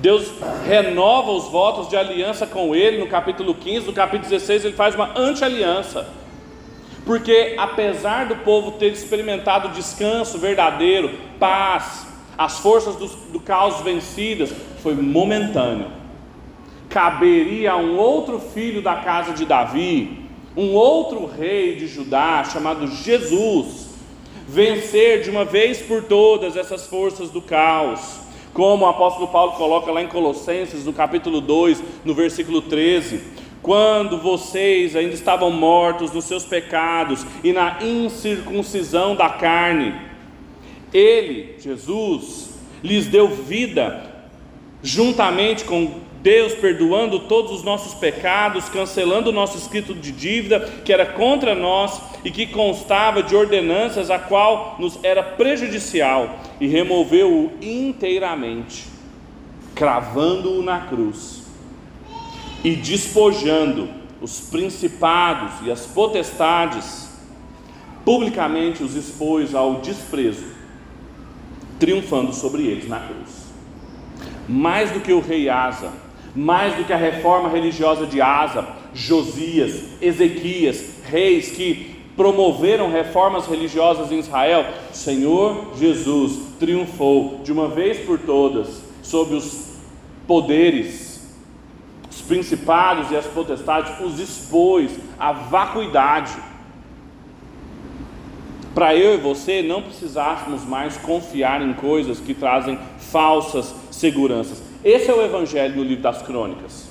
Deus 0.00 0.30
renova 0.66 1.30
os 1.30 1.44
votos 1.44 1.88
de 1.88 1.96
aliança 1.96 2.46
com 2.46 2.74
ele 2.74 2.98
no 2.98 3.06
capítulo 3.06 3.54
15, 3.54 3.86
no 3.86 3.92
capítulo 3.92 4.28
16 4.28 4.66
ele 4.66 4.74
faz 4.74 4.94
uma 4.94 5.18
anti-aliança. 5.18 6.06
Porque 7.04 7.54
apesar 7.58 8.26
do 8.26 8.36
povo 8.36 8.72
ter 8.72 8.92
experimentado 8.92 9.68
descanso 9.70 10.38
verdadeiro, 10.38 11.10
paz, 11.38 12.06
as 12.36 12.58
forças 12.58 12.96
do, 12.96 13.06
do 13.32 13.40
caos 13.40 13.80
vencidas, 13.82 14.52
foi 14.82 14.94
momentâneo. 14.94 15.88
Caberia 16.88 17.72
a 17.72 17.76
um 17.76 17.98
outro 17.98 18.38
filho 18.38 18.80
da 18.80 18.96
casa 18.96 19.32
de 19.32 19.44
Davi, 19.44 20.24
um 20.56 20.72
outro 20.72 21.26
rei 21.26 21.76
de 21.76 21.86
Judá 21.86 22.44
chamado 22.44 22.86
Jesus, 22.86 23.88
vencer 24.48 25.22
de 25.22 25.30
uma 25.30 25.44
vez 25.44 25.80
por 25.82 26.04
todas 26.04 26.56
essas 26.56 26.86
forças 26.86 27.30
do 27.30 27.42
caos. 27.42 28.20
Como 28.52 28.84
o 28.84 28.88
apóstolo 28.88 29.28
Paulo 29.28 29.52
coloca 29.52 29.90
lá 29.90 30.00
em 30.00 30.06
Colossenses, 30.06 30.84
no 30.84 30.92
capítulo 30.92 31.40
2, 31.40 31.82
no 32.04 32.14
versículo 32.14 32.62
13: 32.62 33.20
quando 33.64 34.18
vocês 34.18 34.94
ainda 34.94 35.14
estavam 35.14 35.50
mortos 35.50 36.12
nos 36.12 36.26
seus 36.26 36.44
pecados 36.44 37.26
e 37.42 37.50
na 37.50 37.78
incircuncisão 37.82 39.16
da 39.16 39.30
carne, 39.30 39.94
Ele, 40.92 41.56
Jesus, 41.58 42.50
lhes 42.82 43.06
deu 43.06 43.26
vida, 43.26 44.02
juntamente 44.82 45.64
com 45.64 45.92
Deus 46.20 46.52
perdoando 46.54 47.20
todos 47.20 47.52
os 47.52 47.62
nossos 47.62 47.94
pecados, 47.94 48.68
cancelando 48.68 49.30
o 49.30 49.32
nosso 49.32 49.56
escrito 49.56 49.94
de 49.94 50.12
dívida 50.12 50.60
que 50.84 50.92
era 50.92 51.06
contra 51.06 51.54
nós 51.54 52.02
e 52.22 52.30
que 52.30 52.46
constava 52.46 53.22
de 53.22 53.34
ordenanças 53.34 54.10
a 54.10 54.18
qual 54.18 54.76
nos 54.78 55.02
era 55.02 55.22
prejudicial, 55.22 56.38
e 56.60 56.66
removeu-o 56.66 57.50
inteiramente, 57.62 58.84
cravando-o 59.74 60.62
na 60.62 60.80
cruz 60.80 61.43
e 62.64 62.74
despojando 62.74 63.88
os 64.20 64.40
principados 64.40 65.64
e 65.66 65.70
as 65.70 65.84
potestades, 65.84 67.10
publicamente 68.04 68.82
os 68.82 68.94
expôs 68.94 69.54
ao 69.54 69.82
desprezo, 69.82 70.46
triunfando 71.78 72.32
sobre 72.32 72.66
eles 72.66 72.88
na 72.88 73.00
cruz. 73.00 73.44
Mais 74.48 74.90
do 74.90 75.00
que 75.00 75.12
o 75.12 75.20
rei 75.20 75.48
Asa, 75.50 75.92
mais 76.34 76.74
do 76.74 76.84
que 76.84 76.92
a 76.92 76.96
reforma 76.96 77.50
religiosa 77.50 78.06
de 78.06 78.20
Asa, 78.20 78.66
Josias, 78.94 79.84
Ezequias, 80.00 81.02
reis 81.04 81.50
que 81.50 81.94
promoveram 82.16 82.90
reformas 82.90 83.46
religiosas 83.46 84.10
em 84.10 84.20
Israel, 84.20 84.66
o 84.90 84.96
Senhor 84.96 85.72
Jesus 85.76 86.38
triunfou 86.58 87.40
de 87.42 87.52
uma 87.52 87.68
vez 87.68 87.98
por 87.98 88.18
todas 88.18 88.82
sobre 89.02 89.34
os 89.34 89.74
poderes, 90.26 91.03
principados 92.24 93.10
e 93.10 93.16
as 93.16 93.26
potestades, 93.26 93.92
os 94.00 94.18
expôs 94.18 94.90
à 95.18 95.32
vacuidade. 95.32 96.32
Para 98.74 98.94
eu 98.94 99.14
e 99.14 99.18
você 99.18 99.62
não 99.62 99.82
precisássemos 99.82 100.64
mais 100.64 100.96
confiar 100.96 101.62
em 101.62 101.72
coisas 101.74 102.18
que 102.18 102.34
trazem 102.34 102.78
falsas 102.98 103.72
seguranças. 103.90 104.62
Esse 104.82 105.10
é 105.10 105.14
o 105.14 105.22
evangelho 105.22 105.76
no 105.76 105.84
livro 105.84 106.02
das 106.02 106.22
crônicas. 106.22 106.88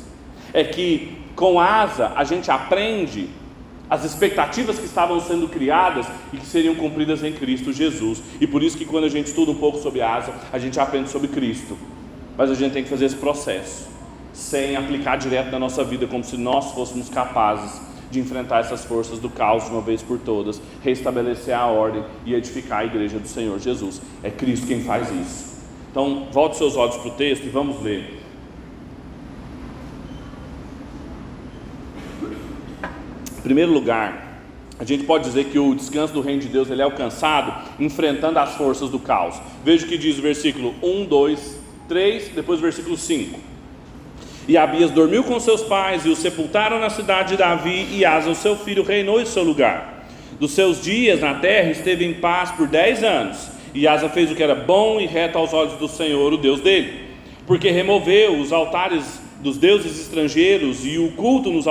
É 0.53 0.63
que 0.63 1.17
com 1.35 1.59
Asa 1.59 2.13
a 2.15 2.23
gente 2.23 2.49
aprende 2.49 3.29
as 3.89 4.05
expectativas 4.05 4.79
que 4.79 4.85
estavam 4.85 5.19
sendo 5.19 5.49
criadas 5.49 6.07
e 6.31 6.37
que 6.37 6.45
seriam 6.45 6.73
cumpridas 6.73 7.21
em 7.23 7.33
Cristo 7.33 7.73
Jesus. 7.73 8.23
E 8.39 8.47
por 8.47 8.63
isso 8.63 8.77
que 8.77 8.85
quando 8.85 9.03
a 9.03 9.09
gente 9.09 9.27
estuda 9.27 9.51
um 9.51 9.55
pouco 9.55 9.77
sobre 9.79 10.01
Asa, 10.01 10.33
a 10.53 10.57
gente 10.57 10.79
aprende 10.79 11.09
sobre 11.09 11.27
Cristo. 11.27 11.77
Mas 12.37 12.49
a 12.49 12.55
gente 12.55 12.71
tem 12.71 12.83
que 12.83 12.89
fazer 12.89 13.05
esse 13.05 13.17
processo 13.17 13.92
sem 14.33 14.75
aplicar 14.75 15.17
direto 15.17 15.51
na 15.51 15.59
nossa 15.59 15.83
vida 15.83 16.07
como 16.07 16.23
se 16.23 16.35
nós 16.35 16.71
fôssemos 16.71 17.07
capazes 17.07 17.79
de 18.09 18.19
enfrentar 18.19 18.59
essas 18.59 18.85
forças 18.85 19.19
do 19.19 19.29
caos 19.29 19.65
de 19.65 19.71
uma 19.71 19.81
vez 19.81 20.01
por 20.01 20.19
todas, 20.19 20.61
restabelecer 20.83 21.57
a 21.57 21.65
ordem 21.65 22.03
e 22.25 22.33
edificar 22.33 22.79
a 22.79 22.85
igreja 22.85 23.17
do 23.17 23.27
Senhor 23.27 23.59
Jesus. 23.59 24.01
É 24.21 24.29
Cristo 24.29 24.67
quem 24.67 24.83
faz 24.83 25.09
isso. 25.11 25.53
Então, 25.89 26.27
volte 26.31 26.57
seus 26.57 26.75
olhos 26.75 26.97
para 26.97 27.07
o 27.07 27.11
texto 27.11 27.45
e 27.45 27.49
vamos 27.49 27.81
ler. 27.81 28.19
Em 33.37 33.41
primeiro 33.41 33.71
lugar, 33.71 34.41
a 34.79 34.83
gente 34.83 35.03
pode 35.03 35.25
dizer 35.25 35.45
que 35.45 35.59
o 35.59 35.75
descanso 35.75 36.13
do 36.13 36.21
reino 36.21 36.41
de 36.41 36.47
Deus 36.47 36.69
ele 36.69 36.81
é 36.81 36.85
alcançado 36.85 37.69
enfrentando 37.79 38.39
as 38.39 38.55
forças 38.55 38.89
do 38.89 38.99
caos. 38.99 39.39
Veja 39.63 39.85
o 39.85 39.89
que 39.89 39.97
diz 39.97 40.17
o 40.17 40.21
versículo 40.21 40.73
1, 40.81 41.05
2, 41.05 41.59
3, 41.87 42.29
depois 42.29 42.59
o 42.59 42.61
versículo 42.61 42.97
5. 42.97 43.52
E 44.47 44.57
Abias 44.57 44.91
dormiu 44.91 45.23
com 45.23 45.39
seus 45.39 45.61
pais 45.61 46.05
e 46.05 46.09
o 46.09 46.15
sepultaram 46.15 46.79
na 46.79 46.89
cidade 46.89 47.29
de 47.29 47.37
Davi, 47.37 47.87
e 47.91 48.03
Asa, 48.03 48.29
o 48.29 48.35
seu 48.35 48.57
filho, 48.57 48.83
reinou 48.83 49.21
em 49.21 49.25
seu 49.25 49.43
lugar. 49.43 50.05
Dos 50.39 50.51
seus 50.51 50.81
dias 50.81 51.21
na 51.21 51.35
terra 51.35 51.71
esteve 51.71 52.03
em 52.03 52.13
paz 52.13 52.51
por 52.51 52.67
dez 52.67 53.03
anos. 53.03 53.49
E 53.73 53.87
Asa 53.87 54.09
fez 54.09 54.29
o 54.29 54.35
que 54.35 54.43
era 54.43 54.53
bom 54.53 54.99
e 54.99 55.07
reto 55.07 55.37
aos 55.37 55.53
olhos 55.53 55.73
do 55.73 55.87
Senhor, 55.87 56.33
o 56.33 56.37
Deus 56.37 56.59
dele, 56.59 57.05
porque 57.47 57.71
removeu 57.71 58.37
os 58.39 58.51
altares 58.51 59.21
dos 59.39 59.57
deuses 59.57 59.99
estrangeiros 59.99 60.85
e 60.85 60.97
o 60.97 61.11
culto 61.13 61.49
nos 61.49 61.65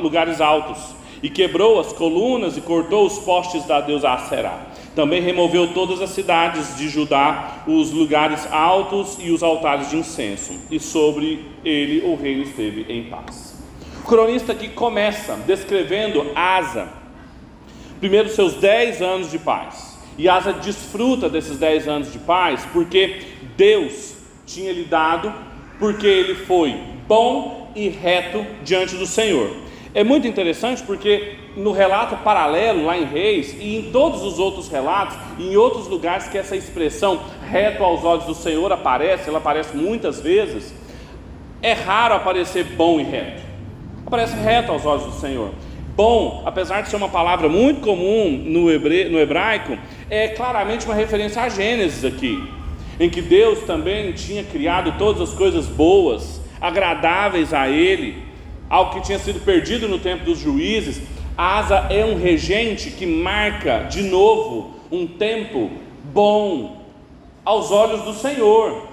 lugares 0.00 0.40
altos, 0.40 0.78
e 1.22 1.30
quebrou 1.30 1.80
as 1.80 1.92
colunas 1.92 2.56
e 2.56 2.60
cortou 2.60 3.06
os 3.06 3.18
postes 3.18 3.64
da 3.64 3.80
deusa 3.80 4.10
Aserá. 4.10 4.66
Também 4.98 5.22
removeu 5.22 5.72
todas 5.72 6.02
as 6.02 6.10
cidades 6.10 6.76
de 6.76 6.88
Judá, 6.88 7.62
os 7.68 7.92
lugares 7.92 8.44
altos 8.50 9.16
e 9.20 9.30
os 9.30 9.44
altares 9.44 9.90
de 9.90 9.96
incenso, 9.96 10.58
e 10.72 10.80
sobre 10.80 11.46
ele 11.64 12.04
o 12.04 12.16
reino 12.16 12.42
esteve 12.42 12.84
em 12.92 13.04
paz. 13.04 13.56
O 14.02 14.08
cronista 14.08 14.50
aqui 14.50 14.66
começa 14.66 15.36
descrevendo 15.46 16.26
Asa, 16.34 16.88
primeiro 18.00 18.28
seus 18.28 18.54
dez 18.54 19.00
anos 19.00 19.30
de 19.30 19.38
paz. 19.38 20.00
E 20.18 20.28
Asa 20.28 20.52
desfruta 20.52 21.28
desses 21.28 21.60
dez 21.60 21.86
anos 21.86 22.12
de 22.12 22.18
paz 22.18 22.66
porque 22.72 23.20
Deus 23.56 24.16
tinha 24.46 24.72
lhe 24.72 24.82
dado, 24.82 25.32
porque 25.78 26.08
ele 26.08 26.34
foi 26.34 26.74
bom 27.06 27.70
e 27.76 27.88
reto 27.88 28.44
diante 28.64 28.96
do 28.96 29.06
Senhor. 29.06 29.67
É 29.94 30.04
muito 30.04 30.26
interessante 30.26 30.82
porque 30.82 31.34
no 31.56 31.72
relato 31.72 32.16
paralelo 32.18 32.84
lá 32.84 32.96
em 32.96 33.04
Reis 33.04 33.56
e 33.58 33.76
em 33.78 33.90
todos 33.90 34.22
os 34.22 34.38
outros 34.38 34.68
relatos, 34.68 35.16
em 35.38 35.56
outros 35.56 35.88
lugares 35.88 36.28
que 36.28 36.36
essa 36.36 36.54
expressão 36.54 37.20
reto 37.50 37.82
aos 37.82 38.04
olhos 38.04 38.24
do 38.24 38.34
Senhor 38.34 38.70
aparece, 38.70 39.28
ela 39.28 39.38
aparece 39.38 39.76
muitas 39.76 40.20
vezes, 40.20 40.74
é 41.62 41.72
raro 41.72 42.14
aparecer 42.14 42.64
bom 42.64 43.00
e 43.00 43.02
reto. 43.02 43.42
Aparece 44.06 44.36
reto 44.36 44.72
aos 44.72 44.84
olhos 44.84 45.04
do 45.04 45.12
Senhor. 45.12 45.50
Bom, 45.96 46.44
apesar 46.46 46.82
de 46.82 46.90
ser 46.90 46.96
uma 46.96 47.08
palavra 47.08 47.48
muito 47.48 47.80
comum 47.80 48.40
no, 48.46 48.70
hebre... 48.70 49.08
no 49.08 49.18
hebraico, 49.18 49.76
é 50.08 50.28
claramente 50.28 50.84
uma 50.84 50.94
referência 50.94 51.42
a 51.42 51.48
Gênesis 51.48 52.04
aqui, 52.04 52.40
em 53.00 53.10
que 53.10 53.20
Deus 53.20 53.60
também 53.60 54.12
tinha 54.12 54.44
criado 54.44 54.96
todas 54.96 55.30
as 55.30 55.34
coisas 55.34 55.66
boas, 55.66 56.40
agradáveis 56.60 57.52
a 57.52 57.68
Ele, 57.68 58.27
algo 58.68 58.94
que 58.94 59.06
tinha 59.06 59.18
sido 59.18 59.40
perdido 59.40 59.88
no 59.88 59.98
tempo 59.98 60.24
dos 60.24 60.38
juízes. 60.38 61.00
Asa 61.36 61.86
é 61.90 62.04
um 62.04 62.18
regente 62.18 62.90
que 62.90 63.06
marca 63.06 63.86
de 63.90 64.02
novo 64.02 64.74
um 64.90 65.06
tempo 65.06 65.70
bom 66.12 66.84
aos 67.44 67.70
olhos 67.70 68.02
do 68.02 68.14
Senhor. 68.14 68.88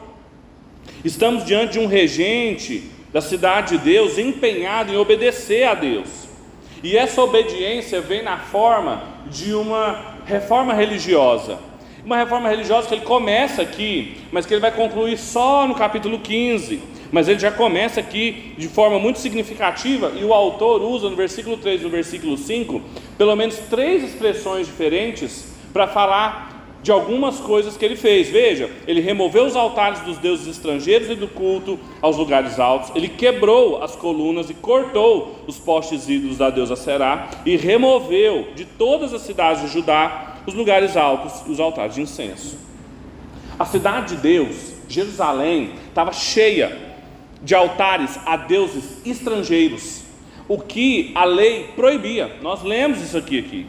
Estamos 1.03 1.43
diante 1.45 1.73
de 1.73 1.79
um 1.79 1.88
regente 1.88 2.89
da 3.11 3.21
cidade 3.21 3.77
de 3.77 3.83
Deus 3.83 4.17
empenhado 4.17 4.93
em 4.93 4.97
obedecer 4.97 5.63
a 5.63 5.73
Deus. 5.73 6.27
E 6.83 6.95
essa 6.95 7.21
obediência 7.21 8.01
vem 8.01 8.21
na 8.21 8.38
forma 8.38 9.03
de 9.27 9.53
uma 9.53 10.17
reforma 10.25 10.73
religiosa. 10.73 11.57
Uma 12.05 12.17
reforma 12.17 12.49
religiosa 12.49 12.88
que 12.88 12.93
ele 12.93 13.05
começa 13.05 13.61
aqui, 13.61 14.17
mas 14.31 14.45
que 14.45 14.53
ele 14.53 14.61
vai 14.61 14.71
concluir 14.71 15.17
só 15.17 15.67
no 15.67 15.73
capítulo 15.73 16.19
15. 16.19 16.81
Mas 17.11 17.27
ele 17.27 17.39
já 17.39 17.51
começa 17.51 17.99
aqui 17.99 18.53
de 18.57 18.67
forma 18.67 18.99
muito 18.99 19.19
significativa, 19.19 20.11
e 20.15 20.23
o 20.23 20.33
autor 20.33 20.81
usa 20.81 21.09
no 21.09 21.15
versículo 21.15 21.57
3 21.57 21.81
e 21.81 21.83
no 21.83 21.89
versículo 21.89 22.37
5, 22.37 22.81
pelo 23.17 23.35
menos 23.35 23.57
três 23.69 24.03
expressões 24.03 24.67
diferentes 24.67 25.53
para 25.71 25.87
falar 25.87 26.55
de 26.85 26.91
algumas 26.91 27.39
coisas 27.39 27.75
que 27.75 27.83
ele 27.83 27.95
fez. 27.95 28.29
Veja, 28.29 28.69
ele 28.87 29.01
removeu 29.01 29.43
os 29.43 29.55
altares 29.55 30.01
dos 30.01 30.19
deuses 30.19 30.45
estrangeiros 30.45 31.09
e 31.09 31.15
do 31.15 31.27
culto 31.27 31.79
aos 31.99 32.15
lugares 32.15 32.59
altos, 32.59 32.91
ele 32.95 33.09
quebrou 33.09 33.81
as 33.81 33.95
colunas 33.95 34.51
e 34.51 34.53
cortou 34.53 35.43
os 35.47 35.57
postes 35.57 36.07
ídolos 36.07 36.37
da 36.37 36.51
deusa 36.51 36.75
Será 36.75 37.29
e 37.43 37.57
removeu 37.57 38.49
de 38.53 38.65
todas 38.65 39.15
as 39.15 39.23
cidades 39.23 39.63
de 39.63 39.67
Judá 39.69 40.35
os 40.45 40.53
lugares 40.53 40.95
altos 40.95 41.41
e 41.47 41.51
os 41.51 41.59
altares 41.59 41.95
de 41.95 42.01
incenso. 42.01 42.55
A 43.57 43.65
cidade 43.65 44.15
de 44.15 44.21
Deus, 44.21 44.73
Jerusalém, 44.87 45.71
estava 45.87 46.13
cheia 46.13 46.85
de 47.41 47.54
altares 47.54 48.19
a 48.26 48.38
deuses 48.38 49.06
estrangeiros, 49.06 50.02
o 50.48 50.58
que 50.58 51.12
a 51.15 51.26
lei 51.26 51.69
proibia. 51.76 52.38
Nós 52.41 52.63
lemos 52.63 53.02
isso 53.02 53.17
aqui 53.17 53.39
aqui. 53.39 53.67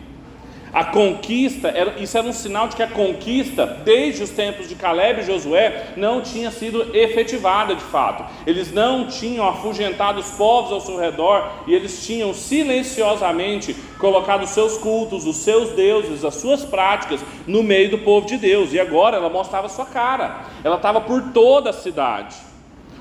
A 0.76 0.84
conquista, 0.84 1.72
isso 1.98 2.18
era 2.18 2.26
um 2.26 2.34
sinal 2.34 2.68
de 2.68 2.76
que 2.76 2.82
a 2.82 2.86
conquista, 2.86 3.64
desde 3.64 4.22
os 4.22 4.28
tempos 4.28 4.68
de 4.68 4.74
Caleb 4.74 5.20
e 5.20 5.24
Josué, 5.24 5.94
não 5.96 6.20
tinha 6.20 6.50
sido 6.50 6.94
efetivada 6.94 7.74
de 7.74 7.80
fato. 7.80 8.22
Eles 8.46 8.72
não 8.74 9.06
tinham 9.06 9.48
afugentado 9.48 10.20
os 10.20 10.32
povos 10.32 10.72
ao 10.72 10.80
seu 10.82 10.98
redor 10.98 11.50
e 11.66 11.72
eles 11.72 12.04
tinham 12.04 12.34
silenciosamente 12.34 13.74
colocado 13.98 14.42
os 14.42 14.50
seus 14.50 14.76
cultos, 14.76 15.24
os 15.24 15.36
seus 15.36 15.70
deuses, 15.70 16.22
as 16.22 16.34
suas 16.34 16.62
práticas 16.62 17.22
no 17.46 17.62
meio 17.62 17.92
do 17.92 17.98
povo 17.98 18.26
de 18.26 18.36
Deus. 18.36 18.74
E 18.74 18.78
agora 18.78 19.16
ela 19.16 19.30
mostrava 19.30 19.70
sua 19.70 19.86
cara, 19.86 20.44
ela 20.62 20.76
estava 20.76 21.00
por 21.00 21.32
toda 21.32 21.70
a 21.70 21.72
cidade. 21.72 22.45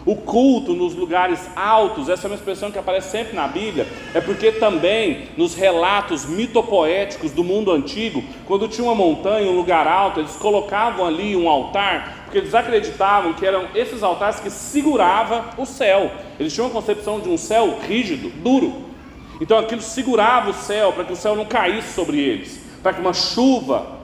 O 0.06 0.16
culto 0.16 0.74
nos 0.74 0.94
lugares 0.94 1.50
altos, 1.56 2.10
essa 2.10 2.28
é 2.28 2.30
uma 2.30 2.36
expressão 2.36 2.70
que 2.72 2.78
aparece 2.78 3.10
sempre 3.10 3.36
na 3.36 3.48
Bíblia, 3.48 3.88
é 4.14 4.22
porque 4.22 4.52
também 4.52 5.30
nos 5.36 5.56
relatos 5.56 6.26
mitopoéticos 6.26 7.32
do 7.32 7.44
mundo 7.44 7.72
antigo, 7.72 8.24
quando 8.46 8.68
tinha 8.68 8.86
uma 8.86 8.94
montanha, 8.94 9.50
um 9.50 9.56
lugar 9.56 9.88
alto, 9.88 10.20
eles 10.20 10.36
colocavam 10.36 11.06
ali 11.08 11.36
um 11.36 11.50
altar, 11.50 12.26
porque 12.26 12.38
eles 12.38 12.54
acreditavam 12.54 13.34
que 13.34 13.46
eram 13.46 13.68
esses 13.74 14.04
altares 14.04 14.40
que 14.40 14.52
seguravam 14.52 15.44
o 15.58 15.66
céu. 15.66 16.12
Eles 16.40 16.54
tinham 16.54 16.68
uma 16.68 16.74
concepção 16.74 17.20
de 17.20 17.28
um 17.28 17.38
céu 17.38 17.80
rígido, 17.88 18.30
duro. 18.44 18.86
Então 19.42 19.58
aquilo 19.58 19.82
segurava 19.82 20.52
o 20.52 20.54
céu 20.54 20.94
para 20.94 21.04
que 21.04 21.14
o 21.14 21.16
céu 21.16 21.36
não 21.36 21.46
caísse 21.46 21.94
sobre 21.94 22.20
eles, 22.20 22.60
para 22.84 22.94
que 22.94 23.02
uma 23.02 23.14
chuva 23.14 23.96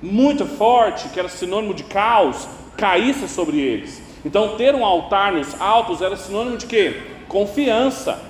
muito 0.00 0.46
forte, 0.46 1.08
que 1.08 1.18
era 1.18 1.28
sinônimo 1.28 1.74
de 1.74 1.82
caos, 1.82 2.48
caísse 2.76 3.28
sobre 3.28 3.58
eles. 3.58 4.09
Então, 4.24 4.56
ter 4.56 4.74
um 4.74 4.84
altar 4.84 5.32
nos 5.32 5.58
altos 5.60 6.02
era 6.02 6.16
sinônimo 6.16 6.56
de 6.56 6.66
quê? 6.66 7.00
Confiança. 7.28 8.20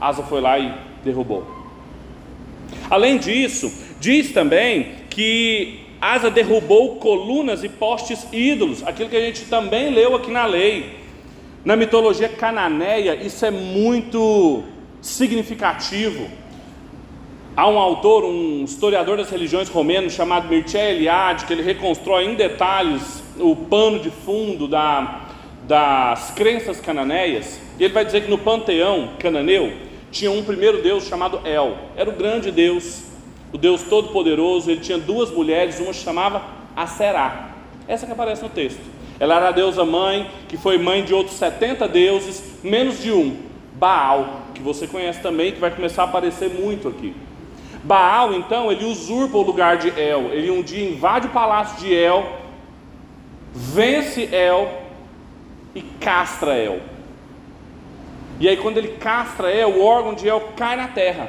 Asa 0.00 0.22
foi 0.22 0.40
lá 0.40 0.58
e 0.58 0.72
derrubou. 1.02 1.46
Além 2.90 3.18
disso, 3.18 3.72
diz 3.98 4.32
também 4.32 4.92
que 5.08 5.80
Asa 6.00 6.30
derrubou 6.30 6.96
colunas 6.96 7.64
e 7.64 7.68
postes 7.68 8.26
ídolos, 8.30 8.86
aquilo 8.86 9.08
que 9.08 9.16
a 9.16 9.20
gente 9.20 9.46
também 9.46 9.90
leu 9.90 10.14
aqui 10.14 10.30
na 10.30 10.44
lei. 10.44 10.98
Na 11.64 11.76
mitologia 11.76 12.28
cananeia, 12.28 13.14
isso 13.14 13.46
é 13.46 13.50
muito 13.50 14.62
significativo. 15.00 16.28
Há 17.56 17.66
um 17.66 17.78
autor, 17.78 18.24
um 18.24 18.64
historiador 18.64 19.16
das 19.16 19.30
religiões 19.30 19.70
romeno 19.70 20.10
chamado 20.10 20.48
Mircea 20.48 20.90
Eliade, 20.90 21.46
que 21.46 21.52
ele 21.54 21.62
reconstrói 21.62 22.26
em 22.26 22.34
detalhes 22.34 23.23
o 23.38 23.56
pano 23.56 23.98
de 23.98 24.10
fundo 24.10 24.66
da, 24.68 25.22
das 25.66 26.30
crenças 26.32 26.80
cananeias. 26.80 27.60
Ele 27.78 27.92
vai 27.92 28.04
dizer 28.04 28.22
que 28.22 28.30
no 28.30 28.38
panteão 28.38 29.10
cananeu 29.18 29.72
tinha 30.10 30.30
um 30.30 30.42
primeiro 30.42 30.82
deus 30.82 31.04
chamado 31.04 31.40
El. 31.44 31.76
Era 31.96 32.08
o 32.08 32.12
grande 32.12 32.50
deus, 32.50 33.02
o 33.52 33.58
Deus 33.58 33.82
todo-poderoso. 33.82 34.70
Ele 34.70 34.80
tinha 34.80 34.98
duas 34.98 35.30
mulheres, 35.30 35.80
uma 35.80 35.92
chamava 35.92 36.42
Aserá. 36.76 37.50
Essa 37.86 38.06
que 38.06 38.12
aparece 38.12 38.42
no 38.42 38.48
texto. 38.48 38.80
Ela 39.18 39.36
era 39.36 39.48
a 39.48 39.52
deusa 39.52 39.84
mãe, 39.84 40.28
que 40.48 40.56
foi 40.56 40.78
mãe 40.78 41.04
de 41.04 41.14
outros 41.14 41.36
70 41.36 41.86
deuses, 41.88 42.42
menos 42.62 43.00
de 43.00 43.12
um, 43.12 43.36
Baal, 43.74 44.42
que 44.54 44.62
você 44.62 44.86
conhece 44.86 45.20
também, 45.20 45.52
que 45.52 45.60
vai 45.60 45.70
começar 45.70 46.02
a 46.02 46.04
aparecer 46.06 46.48
muito 46.50 46.88
aqui. 46.88 47.14
Baal, 47.84 48.32
então, 48.32 48.72
ele 48.72 48.84
usurpa 48.84 49.36
o 49.36 49.42
lugar 49.42 49.76
de 49.76 49.88
El. 50.00 50.32
Ele 50.32 50.50
um 50.50 50.62
dia 50.62 50.88
invade 50.88 51.26
o 51.26 51.30
palácio 51.30 51.78
de 51.78 51.94
El, 51.94 52.24
vence 53.54 54.28
El 54.34 54.68
e 55.74 55.82
castra 56.00 56.56
El. 56.56 56.80
E 58.40 58.48
aí, 58.48 58.56
quando 58.56 58.78
ele 58.78 58.88
castra 58.88 59.50
El, 59.50 59.78
o 59.78 59.84
órgão 59.84 60.12
de 60.12 60.28
El 60.28 60.40
cai 60.56 60.76
na 60.76 60.88
terra. 60.88 61.28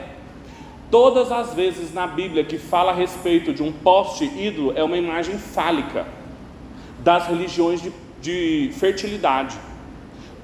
Todas 0.89 1.31
as 1.31 1.53
vezes 1.53 1.93
na 1.93 2.07
Bíblia 2.07 2.43
que 2.43 2.57
fala 2.57 2.91
a 2.91 2.95
respeito 2.95 3.53
de 3.53 3.61
um 3.61 3.71
poste 3.71 4.25
ídolo, 4.25 4.73
é 4.75 4.83
uma 4.83 4.97
imagem 4.97 5.37
fálica 5.37 6.05
das 6.99 7.27
religiões 7.27 7.81
de, 7.81 7.91
de 8.21 8.71
fertilidade. 8.73 9.57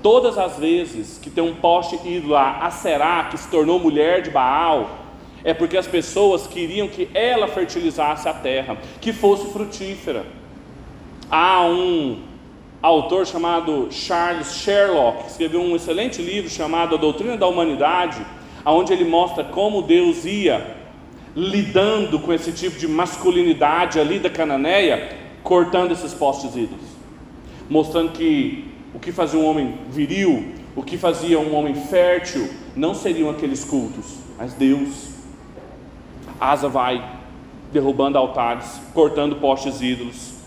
Todas 0.04 0.38
as 0.38 0.58
vezes 0.58 1.20
que 1.20 1.30
tem 1.30 1.44
um 1.44 1.56
poste 1.56 1.96
ídolo, 2.08 2.36
a 2.36 2.70
Será, 2.72 3.26
que 3.26 3.38
se 3.38 3.48
tornou 3.50 3.80
mulher 3.80 4.22
de 4.22 4.32
Baal, 4.32 4.89
é 5.44 5.54
porque 5.54 5.78
as 5.78 5.88
pessoas 5.88 6.48
queriam 6.48 6.88
que 6.88 7.10
ela 7.13 7.48
fertilizasse 7.48 8.28
a 8.28 8.34
terra, 8.34 8.78
que 9.00 9.13
fosse 9.13 9.52
frutífera. 9.52 10.41
Há 11.34 11.65
um 11.65 12.17
autor 12.82 13.26
chamado 13.26 13.88
Charles 13.89 14.54
Sherlock, 14.56 15.24
que 15.24 15.30
escreveu 15.30 15.62
um 15.62 15.78
excelente 15.78 16.22
livro 16.22 16.50
chamado 16.50 16.96
A 16.96 16.98
Doutrina 16.98 17.38
da 17.38 17.48
Humanidade, 17.48 18.26
onde 18.65 18.91
ele 18.91 19.06
mostra 19.06 19.46
como 19.46 19.82
Deus 19.82 20.26
ia 20.26 20.76
lidando 21.34 22.20
com 22.20 22.34
esse 22.34 22.52
tipo 22.52 22.78
de 22.78 22.86
masculinidade 22.86 23.98
ali 23.98 24.20
da 24.20 24.30
Cananeia, 24.30 25.15
cortando 25.41 25.94
esses 25.94 26.13
postes 26.13 26.54
ídolos, 26.54 26.84
mostrando 27.70 28.12
que 28.12 28.65
o 28.94 29.00
que 29.00 29.13
fazia 29.13 29.39
um 29.39 29.46
homem 29.46 29.78
viril, 29.89 30.54
o 30.76 30.84
que 30.84 30.98
fazia 30.98 31.39
um 31.39 31.56
homem 31.56 31.76
fértil, 31.76 32.50
não 32.76 32.94
seriam 32.94 33.30
aqueles 33.30 33.63
cultos, 33.63 34.17
mas 34.38 34.54
Deus. 34.54 35.12
Asa 36.38 36.67
vai 36.67 37.02
derrubando 37.72 38.17
altares, 38.17 38.82
cortando 38.94 39.38
postes 39.38 39.82
ídolos, 39.82 40.41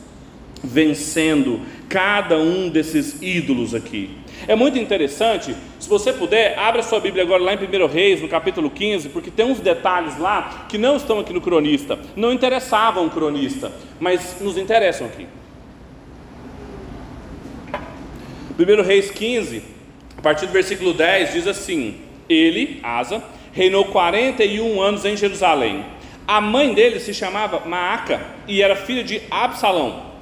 vencendo 0.64 1.60
cada 1.88 2.38
um 2.38 2.68
desses 2.68 3.20
ídolos 3.22 3.74
aqui. 3.74 4.10
É 4.48 4.54
muito 4.54 4.78
interessante, 4.78 5.54
se 5.78 5.88
você 5.88 6.12
puder, 6.12 6.58
abra 6.58 6.82
sua 6.82 7.00
Bíblia 7.00 7.22
agora 7.22 7.42
lá 7.42 7.54
em 7.54 7.56
1 7.56 7.86
Reis, 7.86 8.20
no 8.20 8.28
capítulo 8.28 8.68
15, 8.68 9.10
porque 9.10 9.30
tem 9.30 9.46
uns 9.46 9.60
detalhes 9.60 10.18
lá 10.18 10.66
que 10.68 10.76
não 10.76 10.96
estão 10.96 11.20
aqui 11.20 11.32
no 11.32 11.40
cronista, 11.40 11.98
não 12.16 12.32
interessavam 12.32 13.06
o 13.06 13.10
cronista, 13.10 13.70
mas 14.00 14.36
nos 14.40 14.58
interessam 14.58 15.06
aqui. 15.06 15.26
1 18.58 18.82
Reis 18.82 19.10
15, 19.10 19.62
a 20.16 20.22
partir 20.22 20.46
do 20.46 20.52
versículo 20.52 20.92
10, 20.92 21.32
diz 21.32 21.46
assim: 21.46 21.96
Ele, 22.28 22.80
Asa, 22.82 23.22
reinou 23.52 23.86
41 23.86 24.80
anos 24.80 25.04
em 25.04 25.16
Jerusalém. 25.16 25.84
A 26.26 26.40
mãe 26.40 26.72
dele 26.72 27.00
se 27.00 27.12
chamava 27.12 27.60
Maaca 27.66 28.20
e 28.48 28.62
era 28.62 28.76
filha 28.76 29.04
de 29.04 29.20
Absalão. 29.30 30.13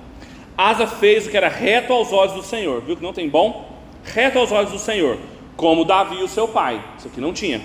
Asa 0.57 0.87
fez 0.87 1.27
o 1.27 1.31
que 1.31 1.37
era 1.37 1.49
reto 1.49 1.93
aos 1.93 2.13
olhos 2.13 2.35
do 2.35 2.43
Senhor, 2.43 2.83
viu 2.83 2.97
que 2.97 3.03
não 3.03 3.13
tem 3.13 3.29
bom? 3.29 3.71
Reto 4.05 4.39
aos 4.39 4.53
olhos 4.53 4.71
do 4.71 4.79
Senhor, 4.79 5.19
como 5.57 5.85
Davi, 5.85 6.23
o 6.23 6.29
seu 6.29 6.47
pai. 6.47 6.83
Isso 6.99 7.09
aqui 7.09 7.21
não 7.21 7.33
tinha. 7.33 7.61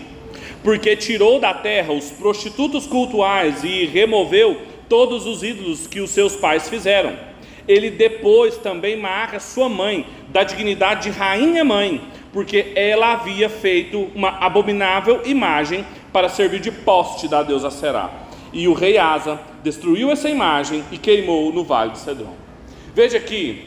Porque 0.63 0.95
tirou 0.95 1.39
da 1.39 1.53
terra 1.53 1.93
os 1.93 2.09
prostitutos 2.11 2.87
cultuais 2.87 3.63
e 3.63 3.85
removeu 3.85 4.57
todos 4.87 5.25
os 5.25 5.43
ídolos 5.43 5.87
que 5.87 5.99
os 5.99 6.11
seus 6.11 6.35
pais 6.35 6.69
fizeram. 6.69 7.13
Ele 7.67 7.89
depois 7.89 8.57
também 8.57 8.95
marca 8.95 9.39
sua 9.39 9.67
mãe 9.67 10.05
da 10.29 10.43
dignidade 10.43 11.11
de 11.11 11.17
rainha 11.17 11.65
mãe, 11.65 12.01
porque 12.31 12.71
ela 12.75 13.13
havia 13.13 13.49
feito 13.49 14.09
uma 14.15 14.29
abominável 14.39 15.21
imagem 15.25 15.85
para 16.13 16.29
servir 16.29 16.61
de 16.61 16.71
poste 16.71 17.27
da 17.27 17.43
deusa 17.43 17.69
Será. 17.69 18.09
E 18.53 18.67
o 18.67 18.73
rei 18.73 18.97
Asa 18.97 19.39
destruiu 19.61 20.09
essa 20.09 20.29
imagem 20.29 20.83
e 20.91 20.97
queimou 20.97 21.51
no 21.51 21.63
vale 21.63 21.91
de 21.91 21.99
Cedron. 21.99 22.46
Veja 22.97 23.19
aqui 23.19 23.63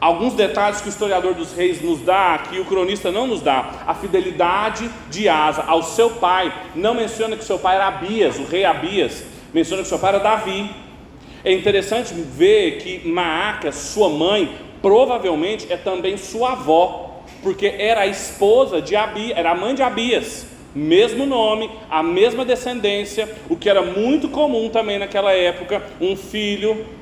alguns 0.00 0.34
detalhes 0.34 0.80
que 0.80 0.86
o 0.86 0.90
historiador 0.90 1.34
dos 1.34 1.52
reis 1.52 1.82
nos 1.82 1.98
dá, 1.98 2.44
que 2.48 2.60
o 2.60 2.64
cronista 2.64 3.10
não 3.10 3.26
nos 3.26 3.40
dá. 3.40 3.82
A 3.84 3.92
fidelidade 3.92 4.88
de 5.10 5.28
Asa 5.28 5.64
ao 5.66 5.82
seu 5.82 6.10
pai, 6.10 6.54
não 6.72 6.94
menciona 6.94 7.36
que 7.36 7.42
seu 7.42 7.58
pai 7.58 7.74
era 7.74 7.88
Abias, 7.88 8.38
o 8.38 8.44
rei 8.44 8.64
Abias, 8.64 9.24
menciona 9.52 9.82
que 9.82 9.88
seu 9.88 9.98
pai 9.98 10.10
era 10.10 10.20
Davi. 10.20 10.70
É 11.42 11.52
interessante 11.52 12.14
ver 12.14 12.78
que 12.78 13.08
Maaca, 13.08 13.72
sua 13.72 14.08
mãe, 14.08 14.54
provavelmente 14.80 15.66
é 15.68 15.76
também 15.76 16.16
sua 16.16 16.52
avó, 16.52 17.24
porque 17.42 17.66
era 17.66 18.02
a 18.02 18.06
esposa 18.06 18.80
de 18.80 18.94
Abias, 18.94 19.36
era 19.36 19.50
a 19.50 19.56
mãe 19.56 19.74
de 19.74 19.82
Abias, 19.82 20.46
mesmo 20.72 21.26
nome, 21.26 21.68
a 21.90 22.00
mesma 22.00 22.44
descendência, 22.44 23.28
o 23.50 23.56
que 23.56 23.68
era 23.68 23.82
muito 23.82 24.28
comum 24.28 24.68
também 24.68 25.00
naquela 25.00 25.32
época, 25.32 25.82
um 26.00 26.14
filho 26.14 27.01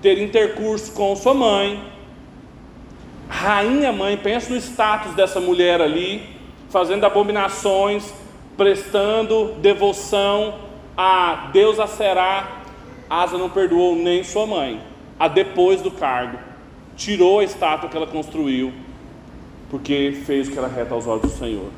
ter 0.00 0.18
intercurso 0.18 0.92
com 0.92 1.14
sua 1.16 1.34
mãe. 1.34 1.82
Rainha 3.28 3.92
mãe, 3.92 4.16
pensa 4.16 4.50
no 4.50 4.56
status 4.56 5.14
dessa 5.14 5.40
mulher 5.40 5.80
ali, 5.80 6.22
fazendo 6.70 7.04
abominações, 7.04 8.12
prestando 8.56 9.54
devoção 9.60 10.54
a 10.96 11.50
Deus 11.52 11.78
a 11.78 11.86
Será. 11.86 12.62
Asa 13.08 13.38
não 13.38 13.48
perdoou 13.48 13.96
nem 13.96 14.22
sua 14.22 14.46
mãe, 14.46 14.80
a 15.18 15.28
depois 15.28 15.80
do 15.80 15.90
cargo, 15.90 16.38
tirou 16.96 17.40
a 17.40 17.44
estátua 17.44 17.88
que 17.88 17.96
ela 17.96 18.06
construiu 18.06 18.72
porque 19.70 20.18
fez 20.24 20.48
o 20.48 20.52
que 20.52 20.58
era 20.58 20.66
reto 20.66 20.94
aos 20.94 21.06
olhos 21.06 21.22
do 21.22 21.38
Senhor. 21.38 21.70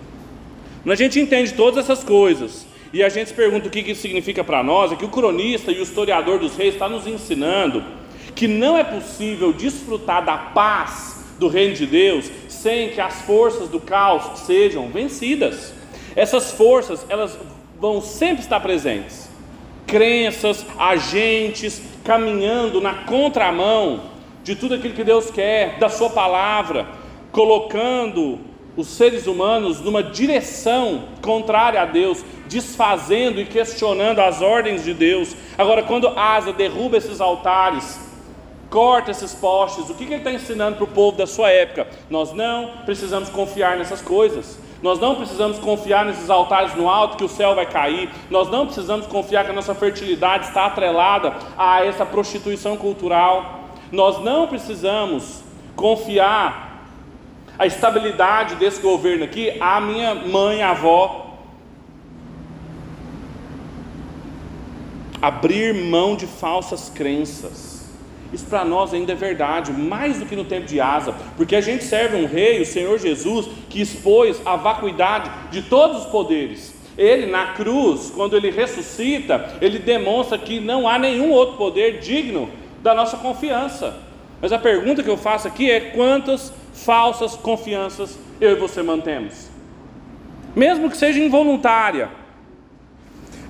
Quando 0.82 0.92
a 0.92 0.96
gente 0.96 1.18
entende 1.20 1.52
todas 1.54 1.84
essas 1.84 2.04
coisas 2.04 2.66
e 2.92 3.02
a 3.02 3.08
gente 3.08 3.28
se 3.28 3.34
pergunta 3.34 3.68
o 3.68 3.70
que 3.70 3.80
isso 3.80 4.00
significa 4.00 4.42
para 4.42 4.62
nós, 4.62 4.92
é 4.92 4.96
que 4.96 5.04
o 5.04 5.08
cronista 5.08 5.70
e 5.70 5.78
o 5.78 5.82
historiador 5.82 6.38
dos 6.38 6.56
reis 6.56 6.74
está 6.74 6.88
nos 6.88 7.06
ensinando 7.06 7.82
que 8.34 8.48
não 8.48 8.76
é 8.76 8.84
possível 8.84 9.52
desfrutar 9.52 10.24
da 10.24 10.36
paz 10.36 11.24
do 11.38 11.48
reino 11.48 11.74
de 11.74 11.86
Deus 11.86 12.30
sem 12.48 12.90
que 12.90 13.00
as 13.00 13.22
forças 13.22 13.68
do 13.68 13.80
caos 13.80 14.40
sejam 14.40 14.88
vencidas. 14.88 15.72
Essas 16.14 16.52
forças, 16.52 17.06
elas 17.08 17.38
vão 17.80 18.00
sempre 18.00 18.42
estar 18.42 18.60
presentes. 18.60 19.28
Crenças, 19.86 20.66
agentes 20.78 21.80
caminhando 22.04 22.80
na 22.80 22.94
contramão 23.04 24.02
de 24.44 24.54
tudo 24.54 24.74
aquilo 24.74 24.94
que 24.94 25.04
Deus 25.04 25.30
quer, 25.30 25.78
da 25.78 25.88
sua 25.88 26.10
palavra, 26.10 26.86
colocando 27.32 28.38
os 28.76 28.88
seres 28.88 29.26
humanos 29.26 29.80
numa 29.80 30.02
direção 30.02 31.04
contrária 31.22 31.80
a 31.80 31.86
Deus, 31.86 32.24
desfazendo 32.48 33.40
e 33.40 33.46
questionando 33.46 34.20
as 34.20 34.42
ordens 34.42 34.84
de 34.84 34.92
Deus. 34.92 35.34
Agora, 35.56 35.82
quando 35.82 36.08
Asa 36.08 36.52
derruba 36.52 36.96
esses 36.96 37.20
altares, 37.20 38.09
corta 38.70 39.10
esses 39.10 39.34
postes. 39.34 39.90
O 39.90 39.94
que, 39.94 40.06
que 40.06 40.12
ele 40.12 40.20
está 40.20 40.32
ensinando 40.32 40.76
para 40.76 40.84
o 40.84 40.88
povo 40.88 41.18
da 41.18 41.26
sua 41.26 41.50
época? 41.50 41.88
Nós 42.08 42.32
não 42.32 42.78
precisamos 42.86 43.28
confiar 43.28 43.76
nessas 43.76 44.00
coisas. 44.00 44.58
Nós 44.82 44.98
não 44.98 45.14
precisamos 45.16 45.58
confiar 45.58 46.06
nesses 46.06 46.30
altares 46.30 46.74
no 46.74 46.88
alto 46.88 47.18
que 47.18 47.24
o 47.24 47.28
céu 47.28 47.54
vai 47.54 47.66
cair. 47.66 48.08
Nós 48.30 48.48
não 48.48 48.64
precisamos 48.64 49.06
confiar 49.06 49.44
que 49.44 49.50
a 49.50 49.54
nossa 49.54 49.74
fertilidade 49.74 50.46
está 50.46 50.66
atrelada 50.66 51.34
a 51.58 51.84
essa 51.84 52.06
prostituição 52.06 52.76
cultural. 52.76 53.68
Nós 53.92 54.22
não 54.22 54.46
precisamos 54.46 55.42
confiar 55.76 56.86
a 57.58 57.66
estabilidade 57.66 58.54
desse 58.54 58.80
governo 58.80 59.24
aqui 59.24 59.54
à 59.60 59.80
minha 59.80 60.14
mãe, 60.14 60.62
avó. 60.62 61.26
Abrir 65.20 65.74
mão 65.74 66.16
de 66.16 66.26
falsas 66.26 66.88
crenças. 66.88 67.69
Isso 68.32 68.46
para 68.46 68.64
nós 68.64 68.94
ainda 68.94 69.12
é 69.12 69.16
verdade, 69.16 69.72
mais 69.72 70.18
do 70.18 70.26
que 70.26 70.36
no 70.36 70.44
tempo 70.44 70.66
de 70.66 70.80
Asa, 70.80 71.14
porque 71.36 71.56
a 71.56 71.60
gente 71.60 71.82
serve 71.82 72.16
um 72.16 72.26
rei, 72.26 72.60
o 72.60 72.66
Senhor 72.66 72.98
Jesus, 72.98 73.48
que 73.68 73.80
expôs 73.80 74.40
a 74.44 74.56
vacuidade 74.56 75.30
de 75.50 75.62
todos 75.62 76.02
os 76.02 76.06
poderes. 76.06 76.74
Ele, 76.96 77.26
na 77.26 77.54
cruz, 77.54 78.12
quando 78.14 78.36
ele 78.36 78.50
ressuscita, 78.50 79.56
ele 79.60 79.78
demonstra 79.78 80.38
que 80.38 80.60
não 80.60 80.88
há 80.88 80.98
nenhum 80.98 81.30
outro 81.30 81.56
poder 81.56 81.98
digno 81.98 82.48
da 82.82 82.94
nossa 82.94 83.16
confiança. 83.16 83.96
Mas 84.40 84.52
a 84.52 84.58
pergunta 84.58 85.02
que 85.02 85.10
eu 85.10 85.16
faço 85.16 85.48
aqui 85.48 85.70
é: 85.70 85.80
quantas 85.80 86.52
falsas 86.72 87.36
confianças 87.36 88.18
eu 88.40 88.52
e 88.52 88.54
você 88.54 88.82
mantemos? 88.82 89.50
Mesmo 90.54 90.90
que 90.90 90.96
seja 90.96 91.20
involuntária, 91.20 92.10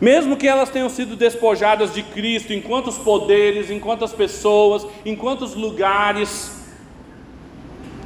mesmo 0.00 0.36
que 0.36 0.48
elas 0.48 0.70
tenham 0.70 0.88
sido 0.88 1.14
despojadas 1.14 1.92
de 1.92 2.02
Cristo, 2.02 2.52
em 2.52 2.60
quantos 2.60 2.96
poderes, 2.96 3.70
em 3.70 3.78
quantas 3.78 4.12
pessoas, 4.12 4.86
em 5.04 5.14
quantos 5.14 5.54
lugares 5.54 6.58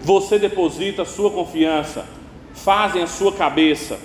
você 0.03 0.39
deposita 0.39 1.03
a 1.03 1.07
sua 1.07 1.31
confiança, 1.31 2.07
fazem 2.53 3.03
a 3.03 3.07
sua 3.07 3.33
cabeça. 3.33 3.99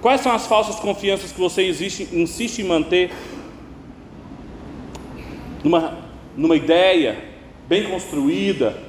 Quais 0.00 0.20
são 0.20 0.32
as 0.32 0.46
falsas 0.46 0.76
confianças 0.76 1.32
que 1.32 1.40
você 1.40 1.62
existe, 1.62 2.08
insiste 2.12 2.60
em 2.60 2.64
manter 2.64 3.10
numa, 5.64 5.98
numa 6.36 6.56
ideia 6.56 7.18
bem 7.68 7.90
construída, 7.90 8.80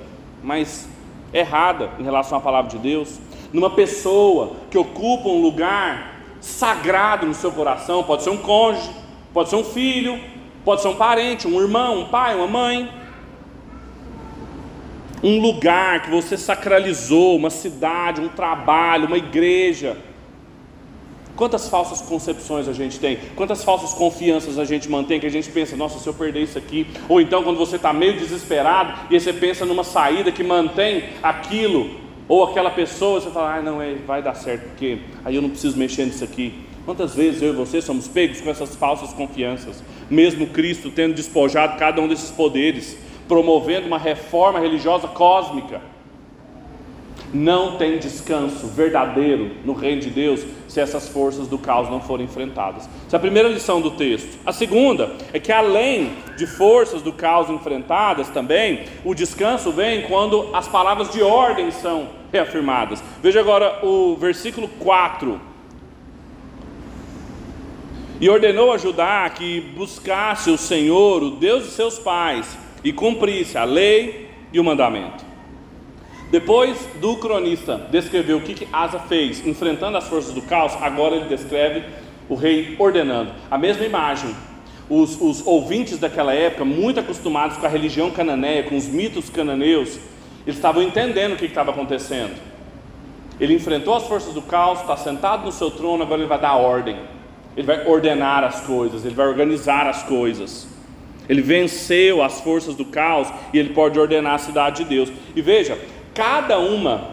mas 0.44 0.88
errada 1.34 1.92
em 2.00 2.04
relação 2.04 2.38
à 2.38 2.42
palavra 2.42 2.70
de 2.70 2.78
Deus? 2.78 3.20
Numa 3.52 3.72
pessoa 3.72 4.56
que 4.70 4.78
ocupa 4.78 5.30
um 5.30 5.42
lugar 5.42 6.17
sagrado 6.48 7.26
no 7.26 7.34
seu 7.34 7.52
coração. 7.52 8.04
Pode 8.04 8.24
ser 8.24 8.30
um 8.30 8.38
cônjuge, 8.38 8.90
pode 9.34 9.50
ser 9.50 9.56
um 9.58 9.64
filho, 9.64 10.20
pode 10.64 10.82
ser 10.82 10.88
um 10.88 10.96
parente, 10.96 11.48
um 11.48 11.62
irmão, 11.62 12.02
um 12.02 12.06
pai, 12.10 12.36
uma 12.36 12.48
mãe. 12.48 12.90
Um 15.22 15.40
lugar 15.40 16.04
que 16.04 16.10
você 16.10 16.38
sacralizou, 16.38 17.36
uma 17.36 17.50
cidade, 17.50 18.22
um 18.22 18.30
trabalho, 18.30 19.08
uma 19.08 19.18
igreja. 19.18 19.98
Quantas 21.36 21.70
falsas 21.70 22.02
concepções 22.02 22.68
a 22.68 22.74
gente 22.74 23.00
tem? 23.00 23.20
Quantas 23.36 23.64
falsas 23.64 23.94
confianças 23.94 24.58
a 24.58 24.66
gente 24.66 24.90
mantém 24.90 25.20
que 25.20 25.28
a 25.28 25.30
gente 25.32 25.52
pensa, 25.52 25.76
nossa, 25.76 26.00
se 26.00 26.08
eu 26.08 26.14
perder 26.14 26.42
isso 26.42 26.58
aqui. 26.58 26.88
Ou 27.08 27.22
então 27.22 27.44
quando 27.44 27.58
você 27.58 27.76
está 27.76 27.94
meio 27.94 28.18
desesperado 28.18 28.94
e 29.12 29.20
você 29.20 29.32
pensa 29.32 29.66
numa 29.66 29.84
saída 29.84 30.32
que 30.32 30.44
mantém 30.44 31.10
aquilo 31.22 32.07
ou 32.28 32.44
aquela 32.44 32.70
pessoa, 32.70 33.22
você 33.22 33.30
fala, 33.30 33.56
ah, 33.56 33.62
não, 33.62 33.82
é, 33.82 33.96
vai 33.96 34.22
dar 34.22 34.34
certo, 34.34 34.70
porque 34.70 35.00
aí 35.24 35.36
eu 35.36 35.42
não 35.42 35.50
preciso 35.50 35.78
mexer 35.78 36.06
nisso 36.06 36.24
aqui. 36.24 36.66
Quantas 36.86 37.16
vezes 37.16 37.42
eu 37.42 37.54
e 37.54 37.56
você 37.56 37.82
somos 37.82 38.08
pegos 38.08 38.42
com 38.42 38.50
essas 38.50 38.76
falsas 38.76 39.14
confianças, 39.14 39.84
mesmo 40.10 40.48
Cristo 40.48 40.90
tendo 40.90 41.14
despojado 41.14 41.78
cada 41.78 42.02
um 42.02 42.08
desses 42.08 42.32
poderes, 42.32 42.98
promovendo 43.28 43.88
uma 43.88 43.98
reforma 43.98 44.60
religiosa 44.60 45.08
cósmica. 45.08 45.82
Não 47.34 47.76
tem 47.78 47.98
descanso 47.98 48.68
verdadeiro 48.68 49.52
no 49.66 49.74
reino 49.74 50.02
de 50.02 50.10
Deus 50.10 50.46
se 50.68 50.80
essas 50.80 51.10
forças 51.10 51.48
do 51.48 51.58
caos 51.58 51.90
não 51.90 52.00
forem 52.00 52.26
enfrentadas. 52.26 52.88
Essa 53.06 53.16
é 53.16 53.18
a 53.18 53.20
primeira 53.20 53.50
lição 53.50 53.82
do 53.82 53.92
texto. 53.92 54.38
A 54.46 54.54
segunda 54.54 55.12
é 55.34 55.40
que 55.40 55.52
além 55.52 56.12
de 56.38 56.48
forças 56.48 57.02
do 57.02 57.12
caos 57.12 57.50
enfrentadas 57.50 58.30
também, 58.30 58.86
o 59.04 59.14
descanso 59.14 59.72
vem 59.72 60.04
quando 60.04 60.56
as 60.56 60.68
palavras 60.68 61.10
de 61.10 61.22
ordem 61.22 61.70
são 61.70 62.08
reafirmadas. 62.32 63.04
Veja 63.22 63.42
agora 63.42 63.86
o 63.86 64.16
versículo 64.16 64.70
4. 64.80 65.40
E 68.22 68.30
ordenou 68.30 68.72
a 68.72 68.78
Judá 68.78 69.30
que 69.30 69.62
buscasse 69.76 70.50
o 70.50 70.58
Senhor, 70.58 71.22
o 71.22 71.32
Deus 71.32 71.66
de 71.66 71.72
seus 71.72 72.00
pais, 72.00 72.58
e 72.84 72.94
cumprisse 72.94 73.58
a 73.58 73.64
lei 73.64 74.30
e 74.52 74.60
o 74.60 74.64
mandamento. 74.64 75.27
Depois 76.30 76.78
do 77.00 77.16
cronista 77.18 77.88
descrever 77.90 78.34
o 78.34 78.42
que, 78.42 78.54
que 78.54 78.68
Asa 78.72 79.00
fez 79.00 79.46
enfrentando 79.46 79.98
as 79.98 80.08
forças 80.08 80.34
do 80.34 80.42
caos, 80.42 80.74
agora 80.82 81.16
ele 81.16 81.30
descreve 81.30 81.86
o 82.28 82.36
rei 82.36 82.76
ordenando. 82.78 83.32
A 83.50 83.58
mesma 83.58 83.86
imagem. 83.86 84.36
Os, 84.90 85.20
os 85.20 85.46
ouvintes 85.46 85.98
daquela 85.98 86.34
época, 86.34 86.64
muito 86.64 87.00
acostumados 87.00 87.58
com 87.58 87.66
a 87.66 87.70
religião 87.70 88.10
cananeia, 88.10 88.64
com 88.64 88.78
os 88.78 88.88
mitos 88.88 89.30
cananeus, 89.30 90.00
eles 90.46 90.56
estavam 90.56 90.82
entendendo 90.82 91.34
o 91.34 91.36
que 91.36 91.46
estava 91.46 91.72
acontecendo. 91.72 92.34
Ele 93.40 93.54
enfrentou 93.54 93.94
as 93.94 94.08
forças 94.08 94.34
do 94.34 94.42
caos, 94.42 94.80
está 94.80 94.96
sentado 94.96 95.46
no 95.46 95.52
seu 95.52 95.70
trono, 95.70 96.04
agora 96.04 96.22
ele 96.22 96.30
vai 96.30 96.40
dar 96.40 96.56
ordem. 96.56 96.98
Ele 97.56 97.68
vai 97.68 97.86
ordenar 97.86 98.44
as 98.44 98.62
coisas, 98.62 99.04
ele 99.04 99.14
vai 99.14 99.28
organizar 99.28 99.88
as 99.88 100.04
coisas. 100.04 100.68
Ele 101.28 101.42
venceu 101.42 102.24
as 102.24 102.40
forças 102.40 102.76
do 102.76 102.86
caos 102.86 103.28
e 103.54 103.60
ele 103.60 103.74
pode 103.74 104.00
ordenar 104.00 104.36
a 104.36 104.38
cidade 104.38 104.84
de 104.84 104.90
Deus. 104.90 105.12
E 105.36 105.42
veja, 105.42 105.78
cada 106.18 106.58
uma, 106.58 107.12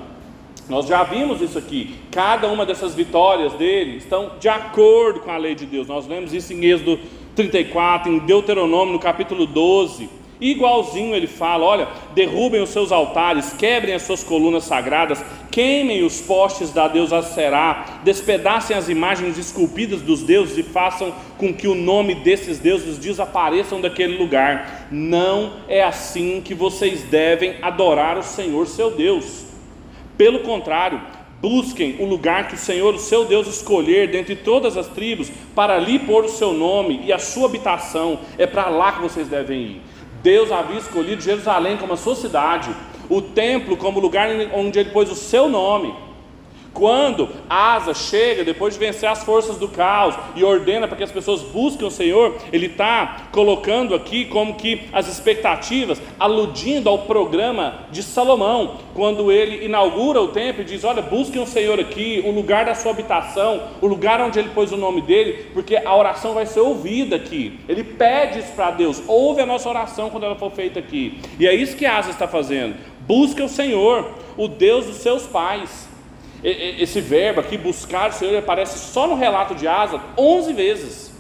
nós 0.67 0.87
já 0.87 1.03
vimos 1.03 1.43
isso 1.43 1.59
aqui, 1.59 1.95
cada 2.11 2.49
uma 2.49 2.65
dessas 2.65 2.95
vitórias 2.95 3.53
dele 3.53 3.99
estão 3.99 4.33
de 4.41 4.49
acordo 4.49 5.21
com 5.21 5.31
a 5.31 5.37
lei 5.37 5.55
de 5.55 5.67
Deus. 5.67 5.87
Nós 5.87 6.07
vemos 6.07 6.33
isso 6.33 6.55
em 6.55 6.65
Êxodo 6.65 6.99
34, 7.37 8.11
em 8.11 8.19
Deuteronômio, 8.21 8.95
no 8.95 8.99
capítulo 8.99 9.45
12. 9.45 10.09
Igualzinho 10.41 11.15
ele 11.15 11.27
fala: 11.27 11.65
olha, 11.65 11.89
derrubem 12.15 12.61
os 12.61 12.71
seus 12.71 12.91
altares, 12.91 13.53
quebrem 13.53 13.95
as 13.95 14.03
suas 14.03 14.25
colunas 14.25 14.65
sagradas, 14.65 15.25
queimem 15.51 16.05
os 16.05 16.21
postes 16.21 16.71
da 16.71 16.89
deusa 16.89 17.23
Será, 17.23 18.01
despedacem 18.03 18.77
as 18.77 18.89
imagens 18.89 19.39
esculpidas 19.39 20.03
dos 20.03 20.23
deuses 20.23 20.59
e 20.59 20.63
façam 20.63 21.15
com 21.39 21.53
que 21.55 21.69
o 21.69 21.75
nome 21.75 22.15
desses 22.15 22.59
deuses 22.59 22.99
desapareçam 22.99 23.81
daquele 23.81 24.19
lugar. 24.19 24.89
Não 24.91 25.53
é 25.69 25.83
assim 25.83 26.43
que 26.45 26.55
vocês 26.55 27.03
devem 27.05 27.57
adorar 27.63 28.19
o 28.19 28.23
Senhor 28.23 28.67
seu 28.67 28.91
Deus. 28.91 29.45
Pelo 30.17 30.41
contrário, 30.41 31.01
Busquem 31.45 31.97
o 31.99 32.07
lugar 32.07 32.49
que 32.49 32.55
o 32.55 32.59
Senhor, 32.59 32.95
o 32.95 32.99
seu 32.99 33.27
Deus, 33.27 33.47
escolher 33.47 34.11
dentre 34.11 34.35
todas 34.35 34.79
as 34.79 34.87
tribos, 34.89 35.31
para 35.55 35.77
ali 35.77 35.99
pôr 35.99 36.25
o 36.25 36.29
seu 36.31 36.55
nome 36.55 37.03
e 37.05 37.13
a 37.13 37.19
sua 37.19 37.45
habitação. 37.45 38.19
É 38.39 38.47
para 38.47 38.71
lá 38.71 38.93
que 38.93 39.03
vocês 39.03 39.29
devem 39.29 39.61
ir. 39.61 39.83
Deus 40.25 40.51
havia 40.51 40.79
escolhido 40.79 41.21
Jerusalém 41.21 41.77
como 41.77 41.93
a 41.93 41.99
sua 41.99 42.17
cidade, 42.17 42.75
o 43.11 43.21
templo 43.21 43.77
como 43.77 44.01
lugar 44.01 44.27
onde 44.55 44.79
ele 44.79 44.89
pôs 44.89 45.11
o 45.11 45.15
seu 45.15 45.51
nome. 45.51 45.95
Quando 46.75 47.29
Asa 47.49 47.95
chega, 47.95 48.43
depois 48.43 48.75
de 48.75 48.81
vencer 48.81 49.09
as 49.09 49.23
forças 49.23 49.57
do 49.57 49.69
caos, 49.69 50.17
e 50.35 50.43
ordena 50.43 50.89
para 50.89 50.97
que 50.97 51.05
as 51.05 51.13
pessoas 51.13 51.41
busquem 51.41 51.87
o 51.87 51.91
Senhor, 51.91 52.37
ele 52.53 52.67
está 52.67 53.29
colocando 53.31 53.95
aqui 53.95 54.25
como 54.25 54.57
que 54.57 54.83
as 54.93 55.07
expectativas, 55.07 56.03
aludindo 56.19 56.89
ao 56.89 56.99
programa 56.99 57.87
de 57.93 58.03
Salomão, 58.03 58.79
quando 58.93 59.31
ele 59.31 59.65
inaugura 59.65 60.21
o 60.21 60.29
templo 60.29 60.63
e 60.63 60.65
diz: 60.65 60.83
Olha, 60.83 61.01
busquem 61.01 61.41
o 61.41 61.47
Senhor 61.47 61.79
aqui, 61.79 62.21
o 62.27 62.33
lugar 62.33 62.65
da 62.65 62.75
sua 62.75 62.91
habitação, 62.91 63.63
o 63.81 63.87
lugar 63.87 64.21
onde 64.21 64.41
ele 64.41 64.49
pôs 64.49 64.73
o 64.73 64.77
nome 64.77 65.01
dele, 65.01 65.47
porque 65.55 65.77
a 65.77 65.97
oração 65.97 66.35
vai 66.35 66.45
ser 66.45 66.61
ouvida 66.61 67.15
aqui. 67.15 67.61
Ele 67.69 67.85
pede 67.85 68.41
isso 68.41 68.53
para 68.53 68.73
Deus, 68.73 69.01
ouve 69.07 69.41
a 69.41 69.47
nossa 69.47 69.69
oração 69.69 70.11
quando 70.11 70.25
ela 70.25 70.35
for 70.35 70.51
feita 70.51 70.81
aqui. 70.81 71.21
E 71.39 71.47
é 71.47 71.55
isso 71.55 71.77
que 71.77 71.87
Asa 71.87 72.11
está 72.11 72.27
fazendo. 72.27 72.75
Busca 73.07 73.45
o 73.45 73.49
Senhor, 73.49 74.11
o 74.37 74.49
Deus 74.49 74.87
dos 74.87 74.97
seus 74.97 75.25
pais 75.25 75.94
esse 76.45 77.01
verbo 77.01 77.41
aqui, 77.41 77.57
buscar 77.57 78.11
o 78.11 78.13
Senhor, 78.13 78.37
aparece 78.37 78.93
só 78.93 79.07
no 79.07 79.15
relato 79.15 79.55
de 79.55 79.67
Asa 79.67 79.99
11 80.19 80.53
vezes. 80.53 81.15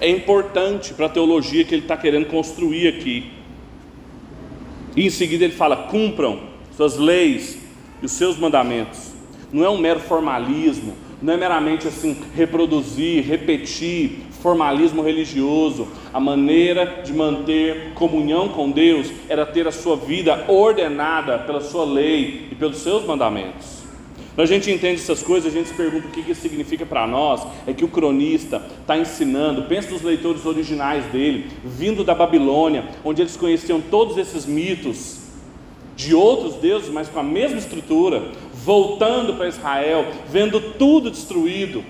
É 0.00 0.08
importante 0.08 0.94
para 0.94 1.06
a 1.06 1.08
teologia 1.08 1.64
que 1.64 1.74
ele 1.74 1.82
está 1.82 1.96
querendo 1.96 2.26
construir 2.26 2.86
aqui. 2.86 3.32
E 4.94 5.04
em 5.04 5.10
seguida 5.10 5.44
ele 5.44 5.52
fala: 5.52 5.88
cumpram 5.88 6.40
suas 6.76 6.96
leis 6.96 7.58
e 8.00 8.06
os 8.06 8.12
seus 8.12 8.38
mandamentos. 8.38 9.12
Não 9.52 9.64
é 9.64 9.68
um 9.68 9.78
mero 9.78 9.98
formalismo, 9.98 10.94
não 11.20 11.34
é 11.34 11.36
meramente 11.36 11.88
assim 11.88 12.16
reproduzir, 12.36 13.26
repetir 13.26 14.20
formalismo 14.40 15.02
religioso. 15.02 15.88
A 16.14 16.20
maneira 16.20 17.02
de 17.04 17.12
manter 17.12 17.94
comunhão 17.94 18.48
com 18.50 18.70
Deus 18.70 19.10
era 19.28 19.44
ter 19.44 19.66
a 19.66 19.72
sua 19.72 19.96
vida 19.96 20.44
ordenada 20.46 21.38
pela 21.40 21.60
sua 21.60 21.84
lei 21.84 22.48
e 22.52 22.54
pelos 22.54 22.78
seus 22.78 23.04
mandamentos. 23.04 23.77
Quando 24.38 24.50
a 24.50 24.54
gente 24.54 24.70
entende 24.70 25.00
essas 25.00 25.20
coisas, 25.20 25.52
a 25.52 25.56
gente 25.56 25.68
se 25.68 25.74
pergunta 25.74 26.06
o 26.06 26.10
que 26.12 26.30
isso 26.30 26.40
significa 26.40 26.86
para 26.86 27.04
nós. 27.08 27.44
É 27.66 27.72
que 27.72 27.84
o 27.84 27.88
cronista 27.88 28.62
está 28.80 28.96
ensinando, 28.96 29.64
pensa 29.64 29.90
nos 29.90 30.02
leitores 30.02 30.46
originais 30.46 31.04
dele, 31.06 31.50
vindo 31.64 32.04
da 32.04 32.14
Babilônia, 32.14 32.84
onde 33.04 33.20
eles 33.20 33.36
conheciam 33.36 33.80
todos 33.80 34.16
esses 34.16 34.46
mitos 34.46 35.22
de 35.96 36.14
outros 36.14 36.54
deuses, 36.54 36.88
mas 36.88 37.08
com 37.08 37.18
a 37.18 37.22
mesma 37.24 37.58
estrutura, 37.58 38.30
voltando 38.64 39.34
para 39.34 39.48
Israel, 39.48 40.06
vendo 40.30 40.60
tudo 40.60 41.10
destruído. 41.10 41.82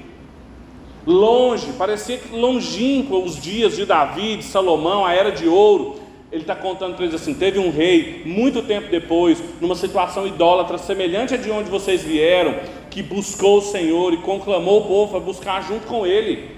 Longe, 1.06 1.74
parecia 1.76 2.18
longínquo 2.32 3.18
os 3.24 3.38
dias 3.38 3.76
de 3.76 3.84
Davi, 3.84 4.38
de 4.38 4.44
Salomão, 4.44 5.04
a 5.04 5.12
era 5.12 5.30
de 5.30 5.46
ouro, 5.46 5.96
ele 6.30 6.42
está 6.42 6.54
contando 6.54 6.94
para 6.94 7.04
eles 7.04 7.20
assim: 7.20 7.34
teve 7.34 7.58
um 7.58 7.70
rei, 7.70 8.22
muito 8.24 8.62
tempo 8.62 8.90
depois, 8.90 9.42
numa 9.60 9.74
situação 9.74 10.26
idólatra, 10.26 10.78
semelhante 10.78 11.34
a 11.34 11.38
de 11.38 11.50
onde 11.50 11.70
vocês 11.70 12.02
vieram, 12.02 12.56
que 12.90 13.02
buscou 13.02 13.58
o 13.58 13.62
Senhor 13.62 14.12
e 14.12 14.18
conclamou 14.18 14.82
o 14.82 14.86
povo 14.86 15.16
a 15.16 15.20
buscar 15.20 15.62
junto 15.62 15.86
com 15.86 16.06
ele. 16.06 16.56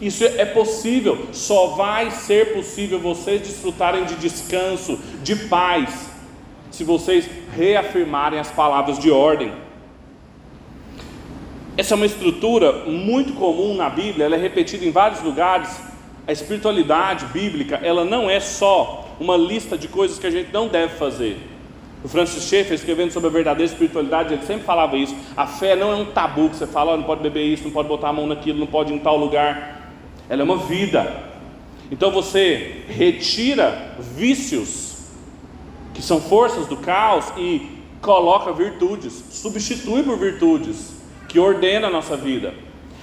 Isso 0.00 0.24
é 0.24 0.46
possível, 0.46 1.28
só 1.32 1.68
vai 1.68 2.10
ser 2.10 2.54
possível 2.54 2.98
vocês 2.98 3.42
desfrutarem 3.42 4.04
de 4.04 4.14
descanso, 4.16 4.98
de 5.22 5.36
paz, 5.36 6.10
se 6.70 6.84
vocês 6.84 7.28
reafirmarem 7.54 8.38
as 8.38 8.50
palavras 8.50 8.98
de 8.98 9.10
ordem. 9.10 9.52
Essa 11.76 11.94
é 11.94 11.96
uma 11.96 12.06
estrutura 12.06 12.84
muito 12.86 13.34
comum 13.34 13.74
na 13.74 13.90
Bíblia, 13.90 14.24
ela 14.24 14.36
é 14.36 14.38
repetida 14.38 14.84
em 14.84 14.90
vários 14.90 15.22
lugares 15.22 15.89
a 16.26 16.32
espiritualidade 16.32 17.26
bíblica, 17.26 17.80
ela 17.82 18.04
não 18.04 18.28
é 18.28 18.40
só 18.40 19.16
uma 19.18 19.36
lista 19.36 19.76
de 19.76 19.88
coisas 19.88 20.18
que 20.18 20.26
a 20.26 20.30
gente 20.30 20.52
não 20.52 20.68
deve 20.68 20.94
fazer. 20.94 21.38
O 22.02 22.08
Francis 22.08 22.44
Schaeffer, 22.44 22.74
escrevendo 22.74 23.12
sobre 23.12 23.28
a 23.28 23.32
verdadeira 23.32 23.70
espiritualidade, 23.70 24.32
ele 24.32 24.46
sempre 24.46 24.64
falava 24.64 24.96
isso. 24.96 25.14
A 25.36 25.46
fé 25.46 25.76
não 25.76 25.92
é 25.92 25.96
um 25.96 26.06
tabu 26.06 26.48
que 26.48 26.56
você 26.56 26.66
fala, 26.66 26.94
oh, 26.94 26.96
não 26.96 27.04
pode 27.04 27.22
beber 27.22 27.44
isso, 27.44 27.64
não 27.64 27.70
pode 27.70 27.88
botar 27.88 28.08
a 28.08 28.12
mão 28.12 28.26
naquilo, 28.26 28.58
não 28.58 28.66
pode 28.66 28.92
ir 28.92 28.96
em 28.96 28.98
tal 28.98 29.18
lugar. 29.18 29.92
Ela 30.28 30.40
é 30.40 30.44
uma 30.44 30.56
vida. 30.56 31.30
Então 31.90 32.10
você 32.10 32.84
retira 32.88 33.96
vícios, 34.16 34.98
que 35.92 36.00
são 36.00 36.20
forças 36.20 36.66
do 36.66 36.76
caos, 36.76 37.26
e 37.36 37.80
coloca 38.00 38.50
virtudes, 38.52 39.22
substitui 39.30 40.02
por 40.02 40.16
virtudes, 40.16 40.94
que 41.28 41.38
ordena 41.38 41.88
a 41.88 41.90
nossa 41.90 42.16
vida. 42.16 42.54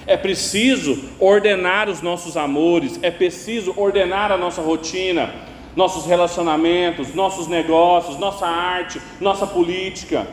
É 0.08 0.16
preciso 0.16 0.98
ordenar 1.20 1.86
os 1.86 2.00
nossos 2.00 2.34
amores, 2.34 2.98
é 3.02 3.10
preciso 3.10 3.74
ordenar 3.76 4.32
a 4.32 4.38
nossa 4.38 4.62
rotina, 4.62 5.34
nossos 5.76 6.06
relacionamentos, 6.06 7.14
nossos 7.14 7.46
negócios, 7.46 8.18
nossa 8.18 8.46
arte, 8.46 8.98
nossa 9.20 9.46
política. 9.46 10.26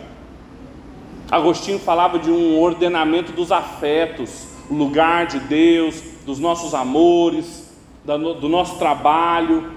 Agostinho 1.30 1.78
falava 1.78 2.18
de 2.18 2.32
um 2.32 2.58
ordenamento 2.58 3.34
dos 3.34 3.52
afetos, 3.52 4.48
o 4.70 4.74
lugar 4.74 5.28
de 5.28 5.40
Deus, 5.40 6.02
dos 6.26 6.40
nossos 6.40 6.74
amores, 6.74 7.70
do 8.06 8.48
nosso 8.48 8.80
trabalho. 8.80 9.74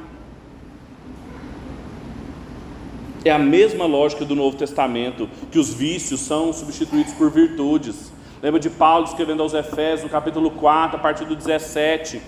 É 3.24 3.32
a 3.32 3.38
mesma 3.38 3.84
lógica 3.84 4.24
do 4.24 4.36
Novo 4.36 4.56
Testamento, 4.56 5.28
que 5.50 5.58
os 5.58 5.74
vícios 5.74 6.20
são 6.20 6.52
substituídos 6.52 7.14
por 7.14 7.32
virtudes. 7.32 8.16
Lembra 8.40 8.60
de 8.60 8.70
Paulo 8.70 9.04
escrevendo 9.04 9.42
aos 9.42 9.52
Efésios, 9.52 10.04
no 10.04 10.08
capítulo 10.08 10.52
4, 10.52 10.96
a 10.96 11.00
partir 11.00 11.24
do 11.24 11.34
17. 11.34 12.22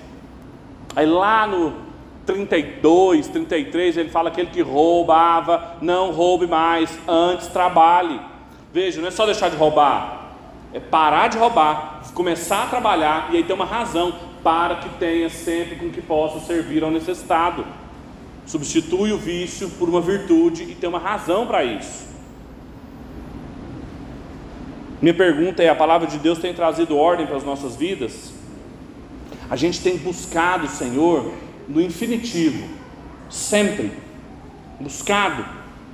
Aí 0.97 1.07
lá 1.07 1.47
no 1.47 1.73
32, 2.27 3.29
33, 3.29 3.97
ele 3.97 4.09
fala 4.09 4.29
aquele 4.29 4.51
que 4.51 4.61
roubava, 4.61 5.77
não 5.81 6.11
roube 6.11 6.49
mais, 6.49 6.99
antes 7.07 7.47
trabalhe. 7.47 8.21
Veja, 8.73 9.01
não 9.01 9.07
é 9.07 9.11
só 9.13 9.25
deixar 9.25 9.51
de 9.51 9.57
roubar, 9.57 10.33
é 10.73 10.81
parar 10.81 11.29
de 11.29 11.39
roubar, 11.39 12.03
começar 12.13 12.65
a 12.65 12.67
trabalhar 12.67 13.29
e 13.33 13.37
aí 13.37 13.45
ter 13.45 13.53
uma 13.53 13.65
razão 13.65 14.13
para 14.43 14.77
que 14.77 14.89
tenha 14.99 15.29
sempre 15.29 15.77
com 15.77 15.91
que 15.91 16.03
possa 16.03 16.41
servir 16.41 16.83
ao 16.83 16.91
necessitado. 16.91 17.65
Substitui 18.47 19.13
o 19.13 19.19
vício 19.19 19.71
por 19.71 19.89
uma 19.89 20.01
virtude 20.01 20.65
e 20.65 20.75
tem 20.75 20.89
uma 20.89 20.99
razão 20.99 21.47
para 21.47 21.63
isso. 21.63 22.10
Minha 25.01 25.15
pergunta 25.15 25.63
é: 25.63 25.69
a 25.69 25.75
palavra 25.75 26.07
de 26.07 26.19
Deus 26.19 26.39
tem 26.39 26.53
trazido 26.53 26.97
ordem 26.97 27.27
para 27.27 27.37
as 27.37 27.45
nossas 27.45 27.77
vidas? 27.77 28.33
A 29.49 29.57
gente 29.57 29.81
tem 29.81 29.97
buscado 29.97 30.67
o 30.67 30.69
Senhor 30.69 31.33
no 31.69 31.81
infinitivo, 31.81 32.69
sempre, 33.29 33.93
buscado 34.79 35.45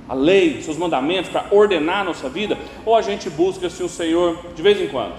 a 0.07 0.13
lei, 0.13 0.61
seus 0.61 0.77
mandamentos 0.77 1.29
para 1.29 1.47
ordenar 1.51 2.01
a 2.01 2.03
nossa 2.03 2.29
vida, 2.29 2.57
ou 2.85 2.95
a 2.95 3.01
gente 3.01 3.29
busca 3.29 3.69
se 3.69 3.83
o 3.83 3.89
Senhor 3.89 4.37
de 4.55 4.61
vez 4.61 4.79
em 4.79 4.87
quando? 4.87 5.13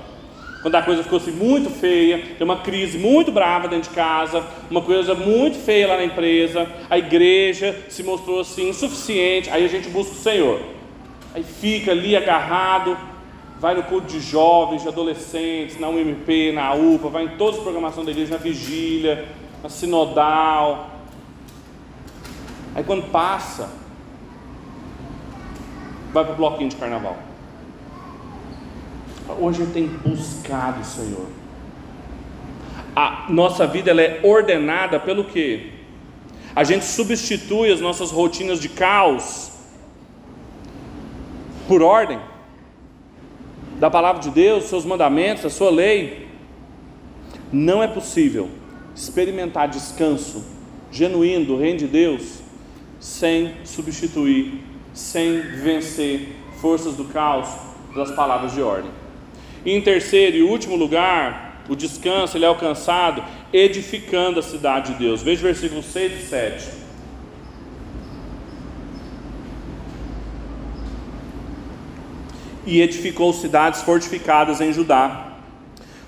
Quando 0.62 0.74
a 0.74 0.82
coisa 0.82 1.02
ficou 1.04 1.18
assim 1.18 1.30
muito 1.30 1.70
feia, 1.70 2.18
tem 2.36 2.44
uma 2.44 2.58
crise 2.58 2.98
muito 2.98 3.30
brava 3.30 3.68
dentro 3.68 3.90
de 3.90 3.94
casa, 3.94 4.44
uma 4.70 4.82
coisa 4.82 5.14
muito 5.14 5.56
feia 5.58 5.86
lá 5.86 5.96
na 5.96 6.04
empresa, 6.04 6.66
a 6.90 6.98
igreja 6.98 7.84
se 7.88 8.02
mostrou 8.02 8.40
assim 8.40 8.68
insuficiente, 8.68 9.50
aí 9.50 9.64
a 9.64 9.68
gente 9.68 9.88
busca 9.88 10.12
o 10.12 10.16
Senhor. 10.16 10.60
Aí 11.34 11.44
fica 11.44 11.92
ali 11.92 12.16
agarrado, 12.16 12.96
vai 13.60 13.74
no 13.74 13.82
culto 13.82 14.06
de 14.06 14.20
jovens, 14.20 14.82
de 14.82 14.88
adolescentes, 14.88 15.78
na 15.80 15.88
UMP, 15.88 16.52
na 16.52 16.74
UPA, 16.74 17.08
vai 17.08 17.24
em 17.24 17.36
todas 17.36 17.56
as 17.56 17.62
programações 17.62 18.06
da 18.06 18.12
igreja, 18.12 18.32
na 18.32 18.36
vigília, 18.38 19.28
na 19.62 19.68
sinodal. 19.68 20.90
Aí 22.74 22.84
quando 22.84 23.10
passa, 23.10 23.68
vai 26.12 26.24
para 26.24 26.34
o 26.34 26.36
bloquinho 26.36 26.70
de 26.70 26.76
carnaval. 26.76 27.16
Hoje 29.40 29.58
gente 29.58 29.72
tem 29.72 29.86
buscado 29.86 30.80
o 30.80 30.84
Senhor. 30.84 31.26
A 32.94 33.26
nossa 33.28 33.66
vida 33.66 33.90
ela 33.90 34.00
é 34.00 34.20
ordenada 34.22 34.98
pelo 34.98 35.24
que? 35.24 35.72
A 36.54 36.64
gente 36.64 36.84
substitui 36.84 37.72
as 37.72 37.80
nossas 37.80 38.10
rotinas 38.10 38.60
de 38.60 38.68
caos 38.68 39.52
por 41.66 41.82
ordem 41.82 42.18
da 43.78 43.88
palavra 43.88 44.20
de 44.20 44.30
Deus, 44.30 44.64
seus 44.64 44.84
mandamentos, 44.84 45.44
a 45.44 45.50
sua 45.50 45.70
lei, 45.70 46.28
não 47.52 47.82
é 47.82 47.86
possível 47.86 48.48
experimentar 48.94 49.68
descanso 49.68 50.44
genuíno 50.90 51.44
do 51.44 51.56
reino 51.56 51.78
de 51.78 51.86
Deus 51.86 52.40
sem 52.98 53.54
substituir, 53.64 54.64
sem 54.92 55.40
vencer 55.40 56.36
forças 56.60 56.94
do 56.94 57.04
caos 57.04 57.48
das 57.94 58.10
palavras 58.10 58.52
de 58.52 58.60
ordem. 58.60 58.90
E 59.64 59.72
em 59.72 59.80
terceiro 59.80 60.36
e 60.36 60.42
último 60.42 60.76
lugar, 60.76 61.62
o 61.68 61.76
descanso 61.76 62.36
ele 62.36 62.44
é 62.44 62.48
alcançado 62.48 63.22
edificando 63.52 64.40
a 64.40 64.42
cidade 64.42 64.92
de 64.92 64.98
Deus. 64.98 65.22
Veja 65.22 65.42
versículos 65.42 65.86
6 65.86 66.24
e 66.24 66.26
7. 66.26 66.87
E 72.68 72.82
edificou 72.82 73.32
cidades 73.32 73.80
fortificadas 73.80 74.60
em 74.60 74.74
Judá, 74.74 75.28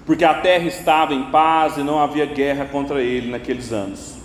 porque 0.05 0.27
a 0.27 0.35
terra 0.35 0.67
estava 0.67 1.15
em 1.15 1.31
paz 1.31 1.79
e 1.79 1.83
não 1.83 1.99
havia 1.99 2.27
guerra 2.27 2.67
contra 2.67 3.01
ele 3.01 3.31
naqueles 3.31 3.73
anos, 3.73 4.19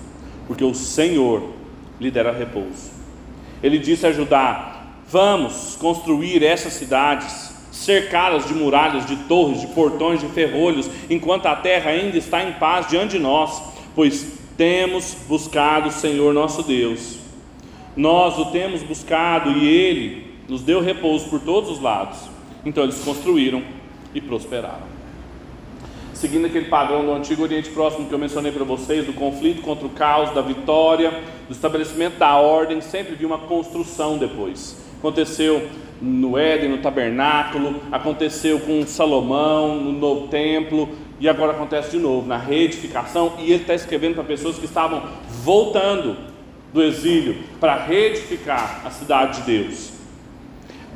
porque 0.45 0.63
o 0.63 0.76
Senhor 0.76 1.54
lhe 1.98 2.12
dera 2.12 2.34
repouso. 2.34 2.91
Ele 3.63 3.80
disse 3.80 4.06
a 4.06 4.12
Judá: 4.12 4.82
Vamos 5.08 5.78
construir 5.80 6.43
essas 6.43 6.74
cidades, 6.74 7.54
cercá-las 7.71 8.45
de 8.45 8.54
muralhas, 8.54 9.06
de 9.06 9.15
torres, 9.15 9.62
de 9.62 9.67
portões, 9.67 10.19
de 10.19 10.28
ferrolhos, 10.28 10.89
enquanto 11.10 11.45
a 11.45 11.56
terra 11.56 11.91
ainda 11.91 12.17
está 12.17 12.43
em 12.43 12.52
paz 12.54 12.89
diante 12.89 13.12
de 13.12 13.19
nós, 13.19 13.63
pois 13.95 14.39
temos 14.58 15.15
buscado 15.26 15.88
o 15.88 15.93
Senhor 15.93 16.34
nosso 16.34 16.63
Deus. 16.63 17.17
Nós 17.95 18.38
o 18.38 18.48
temos 18.48 18.84
buscado 18.84 19.52
e 19.52 19.65
ele 19.65 20.25
nos 20.47 20.62
deu 20.62 20.81
repouso 20.81 21.29
por 21.29 21.39
todos 21.39 21.69
os 21.69 21.81
lados. 21.81 22.19
Então 22.65 22.84
eles 22.84 23.03
construíram 23.03 23.63
e 24.13 24.21
prosperaram. 24.21 24.95
Seguindo 26.13 26.45
aquele 26.45 26.65
padrão 26.65 27.05
do 27.05 27.12
Antigo 27.12 27.43
Oriente 27.43 27.69
Próximo 27.69 28.08
que 28.08 28.13
eu 28.13 28.17
mencionei 28.17 28.51
para 28.51 28.63
vocês, 28.63 29.05
do 29.05 29.13
conflito 29.13 29.62
contra 29.62 29.86
o 29.86 29.89
caos, 29.89 30.34
da 30.34 30.41
vitória, 30.41 31.12
do 31.45 31.51
estabelecimento 31.51 32.17
da 32.17 32.38
ordem, 32.38 32.79
sempre 32.79 33.15
vi 33.15 33.25
uma 33.25 33.39
construção 33.39 34.17
depois. 34.17 34.81
Aconteceu 34.97 35.67
no 36.01 36.38
Éden, 36.38 36.69
no 36.69 36.77
tabernáculo, 36.77 37.81
aconteceu 37.91 38.60
com 38.62 38.86
Salomão, 38.88 39.75
no 39.75 39.91
novo 39.91 40.27
templo, 40.29 40.89
e 41.19 41.27
agora 41.27 41.51
acontece 41.51 41.91
de 41.91 41.99
novo, 41.99 42.27
na 42.27 42.38
reedificação, 42.38 43.34
e 43.39 43.51
ele 43.51 43.62
está 43.62 43.73
escrevendo 43.73 44.15
para 44.15 44.23
pessoas 44.23 44.58
que 44.58 44.65
estavam 44.65 45.03
voltando 45.43 46.15
do 46.73 46.81
exílio 46.81 47.37
para 47.60 47.75
reedificar 47.75 48.81
a 48.85 48.89
cidade 48.89 49.41
de 49.41 49.46
Deus. 49.46 49.94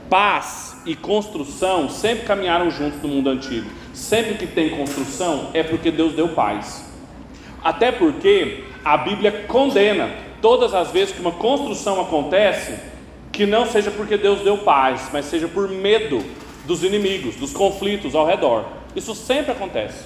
Paz 0.09 0.81
e 0.85 0.95
construção 0.95 1.89
sempre 1.89 2.25
caminharam 2.25 2.71
juntos 2.71 3.01
no 3.01 3.09
mundo 3.09 3.29
antigo. 3.29 3.69
Sempre 3.93 4.35
que 4.35 4.47
tem 4.47 4.69
construção 4.69 5.51
é 5.53 5.61
porque 5.61 5.91
Deus 5.91 6.13
deu 6.13 6.29
paz. 6.29 6.85
Até 7.63 7.91
porque 7.91 8.63
a 8.83 8.97
Bíblia 8.97 9.45
condena 9.47 10.09
todas 10.41 10.73
as 10.73 10.89
vezes 10.91 11.13
que 11.13 11.21
uma 11.21 11.33
construção 11.33 12.01
acontece, 12.01 12.79
que 13.31 13.45
não 13.45 13.65
seja 13.65 13.91
porque 13.91 14.17
Deus 14.17 14.41
deu 14.41 14.57
paz, 14.59 15.09
mas 15.13 15.25
seja 15.25 15.47
por 15.47 15.69
medo 15.69 16.23
dos 16.65 16.83
inimigos, 16.83 17.35
dos 17.35 17.53
conflitos 17.53 18.15
ao 18.15 18.25
redor. 18.25 18.65
Isso 18.95 19.13
sempre 19.13 19.51
acontece. 19.51 20.05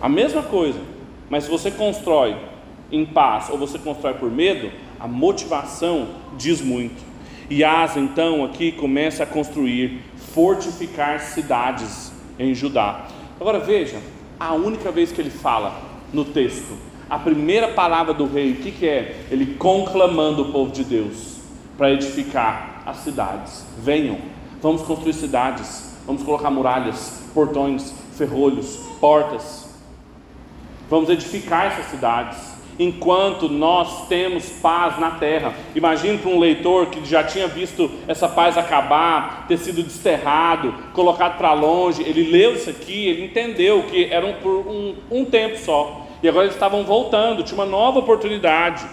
A 0.00 0.08
mesma 0.08 0.42
coisa, 0.42 0.78
mas 1.28 1.44
se 1.44 1.50
você 1.50 1.70
constrói 1.70 2.36
em 2.90 3.04
paz 3.04 3.48
ou 3.50 3.58
você 3.58 3.78
constrói 3.78 4.14
por 4.14 4.30
medo, 4.30 4.70
a 5.04 5.06
motivação 5.06 6.08
diz 6.38 6.62
muito. 6.62 6.96
E 7.50 7.62
Asa 7.62 8.00
então 8.00 8.42
aqui 8.42 8.72
começa 8.72 9.22
a 9.22 9.26
construir, 9.26 10.00
fortificar 10.32 11.20
cidades 11.20 12.10
em 12.38 12.54
Judá. 12.54 13.04
Agora 13.38 13.58
veja, 13.58 14.00
a 14.40 14.54
única 14.54 14.90
vez 14.90 15.12
que 15.12 15.20
ele 15.20 15.28
fala 15.28 15.78
no 16.10 16.24
texto, 16.24 16.74
a 17.10 17.18
primeira 17.18 17.68
palavra 17.68 18.14
do 18.14 18.26
rei, 18.26 18.52
o 18.52 18.56
que, 18.56 18.70
que 18.70 18.88
é? 18.88 19.26
Ele 19.30 19.56
conclamando 19.56 20.40
o 20.40 20.52
povo 20.52 20.72
de 20.72 20.82
Deus 20.82 21.36
para 21.76 21.92
edificar 21.92 22.82
as 22.86 22.96
cidades. 23.00 23.62
Venham, 23.76 24.16
vamos 24.62 24.80
construir 24.80 25.12
cidades, 25.12 25.98
vamos 26.06 26.22
colocar 26.22 26.50
muralhas, 26.50 27.24
portões, 27.34 27.92
ferrolhos, 28.16 28.78
portas. 28.98 29.68
Vamos 30.88 31.10
edificar 31.10 31.66
essas 31.66 31.90
cidades 31.90 32.53
enquanto 32.78 33.48
nós 33.48 34.08
temos 34.08 34.48
paz 34.48 34.98
na 34.98 35.12
terra. 35.12 35.54
Imagine 35.74 36.18
para 36.18 36.30
um 36.30 36.38
leitor 36.38 36.86
que 36.86 37.04
já 37.04 37.22
tinha 37.22 37.46
visto 37.46 37.90
essa 38.08 38.28
paz 38.28 38.58
acabar, 38.58 39.46
ter 39.46 39.58
sido 39.58 39.82
desterrado, 39.82 40.74
colocado 40.92 41.38
para 41.38 41.52
longe. 41.52 42.02
Ele 42.02 42.30
leu 42.30 42.54
isso 42.54 42.70
aqui, 42.70 43.08
ele 43.08 43.24
entendeu 43.24 43.84
que 43.84 44.04
era 44.04 44.32
por 44.34 44.66
um, 44.66 44.94
um 45.10 45.24
tempo 45.24 45.58
só. 45.58 46.06
E 46.22 46.28
agora 46.28 46.46
eles 46.46 46.56
estavam 46.56 46.84
voltando, 46.84 47.42
tinha 47.42 47.58
uma 47.58 47.66
nova 47.66 47.98
oportunidade. 47.98 48.84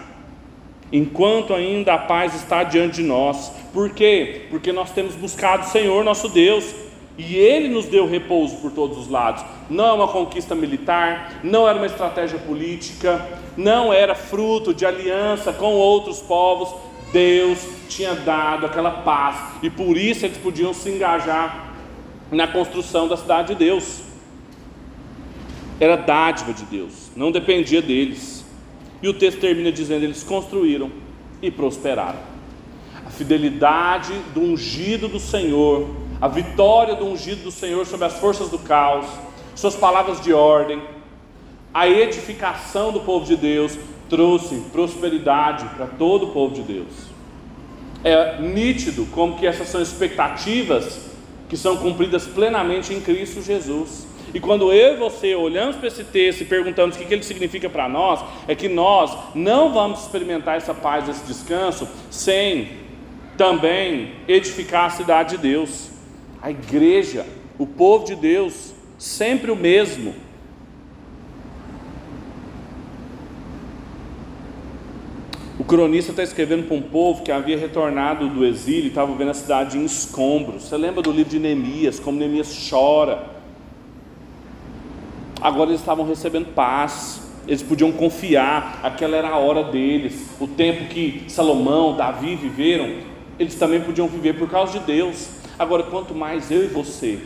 Enquanto 0.92 1.54
ainda 1.54 1.94
a 1.94 1.98
paz 1.98 2.36
está 2.36 2.64
diante 2.64 2.96
de 2.96 3.04
nós. 3.04 3.52
Por 3.74 3.92
quê? 3.92 4.48
Porque 4.50 4.74
nós 4.74 4.92
temos 4.92 5.16
buscado 5.16 5.64
o 5.64 5.68
Senhor 5.68 6.04
nosso 6.04 6.28
Deus 6.28 6.91
e 7.22 7.36
Ele 7.36 7.68
nos 7.68 7.86
deu 7.86 8.08
repouso 8.08 8.58
por 8.58 8.72
todos 8.72 8.98
os 8.98 9.08
lados. 9.08 9.44
Não 9.70 9.86
é 9.86 9.94
uma 9.94 10.08
conquista 10.08 10.56
militar, 10.56 11.40
não 11.44 11.68
era 11.68 11.78
uma 11.78 11.86
estratégia 11.86 12.40
política, 12.40 13.24
não 13.56 13.94
era 13.94 14.16
fruto 14.16 14.74
de 14.74 14.86
aliança 14.86 15.54
com 15.54 15.74
outros 15.74 16.20
povos. 16.20 16.74
Deus 17.14 17.60
tinha 17.88 18.16
dado 18.16 18.66
aquela 18.66 18.90
paz 18.90 19.36
e 19.62 19.70
por 19.70 19.98
isso 19.98 20.26
eles 20.26 20.38
podiam 20.38 20.74
se 20.74 20.90
engajar 20.90 21.74
na 22.32 22.48
construção 22.48 23.08
da 23.08 23.16
cidade 23.16 23.50
de 23.50 23.56
Deus. 23.56 24.02
Era 25.80 25.96
dádiva 25.96 26.54
de 26.54 26.64
Deus, 26.66 27.12
não 27.16 27.32
dependia 27.32 27.82
deles. 27.82 28.44
E 29.02 29.08
o 29.08 29.14
texto 29.14 29.40
termina 29.40 29.72
dizendo: 29.72 30.04
eles 30.04 30.24
construíram 30.24 30.92
e 31.42 31.52
prosperaram. 31.52 32.20
A 33.06 33.10
fidelidade 33.10 34.14
do 34.34 34.42
ungido 34.42 35.08
do 35.08 35.20
Senhor 35.20 36.01
a 36.22 36.28
vitória 36.28 36.94
do 36.96 37.06
ungido 37.06 37.44
do 37.44 37.52
Senhor 37.52 37.86
sobre 37.88 38.06
as 38.06 38.20
forças 38.20 38.50
do 38.50 38.60
caos, 38.60 39.08
suas 39.56 39.76
palavras 39.76 40.22
de 40.22 40.32
ordem, 40.32 40.80
a 41.74 41.88
edificação 41.88 42.92
do 42.92 43.00
povo 43.00 43.26
de 43.26 43.36
Deus 43.36 43.76
trouxe 44.08 44.56
prosperidade 44.72 45.66
para 45.76 45.88
todo 45.88 46.28
o 46.28 46.32
povo 46.32 46.54
de 46.54 46.62
Deus. 46.62 47.10
É 48.04 48.40
nítido 48.40 49.08
como 49.08 49.38
que 49.38 49.48
essas 49.48 49.68
são 49.68 49.82
expectativas 49.82 51.10
que 51.50 51.58
são 51.58 51.78
cumpridas 51.78 52.28
plenamente 52.28 52.94
em 52.94 53.02
Cristo 53.02 53.42
Jesus. 53.42 54.08
E 54.34 54.40
quando 54.40 54.72
eu 54.72 54.94
e 54.94 54.98
você 54.98 55.36
olhamos 55.36 55.76
para 55.76 55.88
esse 55.88 56.04
texto 56.04 56.42
e 56.42 56.46
perguntamos 56.46 56.96
o 56.96 57.00
que 57.00 57.14
ele 57.14 57.24
significa 57.24 57.70
para 57.70 57.90
nós, 57.90 58.24
é 58.48 58.56
que 58.56 58.70
nós 58.70 59.18
não 59.36 59.74
vamos 59.74 60.02
experimentar 60.02 60.56
essa 60.56 60.74
paz, 60.74 61.10
esse 61.10 61.26
descanso, 61.26 61.88
sem 62.10 62.70
também 63.38 64.14
edificar 64.28 64.86
a 64.86 64.90
cidade 64.92 65.36
de 65.36 65.42
Deus 65.42 65.91
a 66.42 66.50
igreja, 66.50 67.26
o 67.60 67.68
povo 67.68 68.06
de 68.06 68.16
Deus, 68.16 68.74
sempre 68.98 69.52
o 69.52 69.56
mesmo. 69.56 70.16
O 75.60 75.64
cronista 75.64 76.12
está 76.12 76.24
escrevendo 76.24 76.68
para 76.68 76.76
um 76.76 76.82
povo 76.82 77.22
que 77.22 77.32
havia 77.32 77.56
retornado 77.56 78.28
do 78.28 78.44
exílio 78.44 78.86
e 78.86 78.88
estava 78.88 79.14
vendo 79.14 79.30
a 79.30 79.34
cidade 79.36 79.78
em 79.78 79.86
escombros. 79.86 80.64
Você 80.64 80.76
lembra 80.76 81.04
do 81.04 81.12
livro 81.12 81.30
de 81.30 81.38
Neemias, 81.38 82.00
como 82.00 82.18
Neemias 82.18 82.68
chora. 82.68 83.30
Agora 85.40 85.70
eles 85.70 85.82
estavam 85.82 86.06
recebendo 86.06 86.54
paz, 86.56 87.30
eles 87.48 87.62
podiam 87.62 87.92
confiar, 87.92 88.80
aquela 88.82 89.16
era 89.16 89.30
a 89.30 89.38
hora 89.38 89.66
deles. 89.66 90.30
O 90.40 90.48
tempo 90.48 90.86
que 90.86 91.26
Salomão, 91.28 91.96
Davi 91.96 92.36
viveram, 92.36 92.96
eles 93.38 93.54
também 93.54 93.82
podiam 93.82 94.08
viver 94.08 94.34
por 94.34 94.50
causa 94.50 94.80
de 94.80 94.86
Deus. 94.86 95.41
Agora, 95.62 95.84
quanto 95.84 96.16
mais 96.16 96.50
eu 96.50 96.64
e 96.64 96.68
você, 96.68 97.20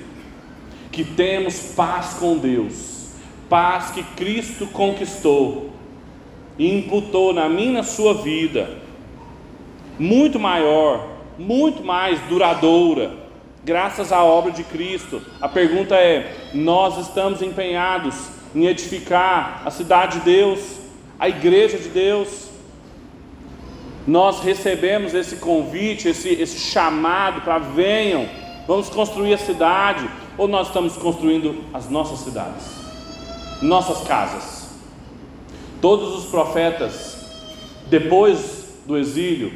que 0.91 1.05
temos 1.05 1.71
paz 1.73 2.15
com 2.19 2.37
Deus, 2.37 3.11
paz 3.47 3.91
que 3.91 4.03
Cristo 4.03 4.67
conquistou 4.67 5.69
e 6.59 6.69
imputou 6.79 7.33
na 7.33 7.47
minha 7.47 7.71
na 7.71 7.83
sua 7.83 8.13
vida, 8.13 8.77
muito 9.97 10.37
maior, 10.37 11.07
muito 11.39 11.81
mais 11.81 12.19
duradoura, 12.27 13.13
graças 13.63 14.11
à 14.11 14.21
obra 14.21 14.51
de 14.51 14.65
Cristo. 14.65 15.21
A 15.39 15.47
pergunta 15.47 15.95
é: 15.95 16.49
nós 16.53 16.97
estamos 17.07 17.41
empenhados 17.41 18.15
em 18.53 18.65
edificar 18.65 19.61
a 19.63 19.71
cidade 19.71 20.19
de 20.19 20.25
Deus, 20.25 20.59
a 21.17 21.29
igreja 21.29 21.77
de 21.77 21.87
Deus? 21.87 22.49
Nós 24.07 24.39
recebemos 24.41 25.13
esse 25.13 25.37
convite, 25.37 26.07
esse, 26.07 26.29
esse 26.29 26.59
chamado 26.59 27.41
para 27.41 27.57
venham, 27.57 28.27
vamos 28.67 28.87
construir 28.89 29.33
a 29.33 29.37
cidade, 29.37 30.07
ou 30.37 30.47
nós 30.47 30.67
estamos 30.67 30.95
construindo 30.95 31.63
as 31.73 31.89
nossas 31.89 32.19
cidades, 32.19 32.65
nossas 33.61 34.05
casas. 34.07 34.69
Todos 35.81 36.15
os 36.15 36.25
profetas, 36.29 37.17
depois 37.87 38.65
do 38.85 38.97
exílio, 38.97 39.51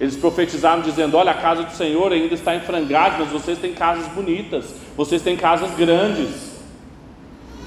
eles 0.00 0.16
profetizaram 0.16 0.82
dizendo: 0.82 1.16
Olha, 1.16 1.30
a 1.30 1.34
casa 1.34 1.62
do 1.62 1.72
Senhor 1.72 2.12
ainda 2.12 2.34
está 2.34 2.54
em 2.54 2.60
frangalhos, 2.60 3.18
mas 3.20 3.30
vocês 3.30 3.58
têm 3.58 3.72
casas 3.72 4.08
bonitas, 4.08 4.74
vocês 4.96 5.22
têm 5.22 5.36
casas 5.36 5.70
grandes. 5.76 6.54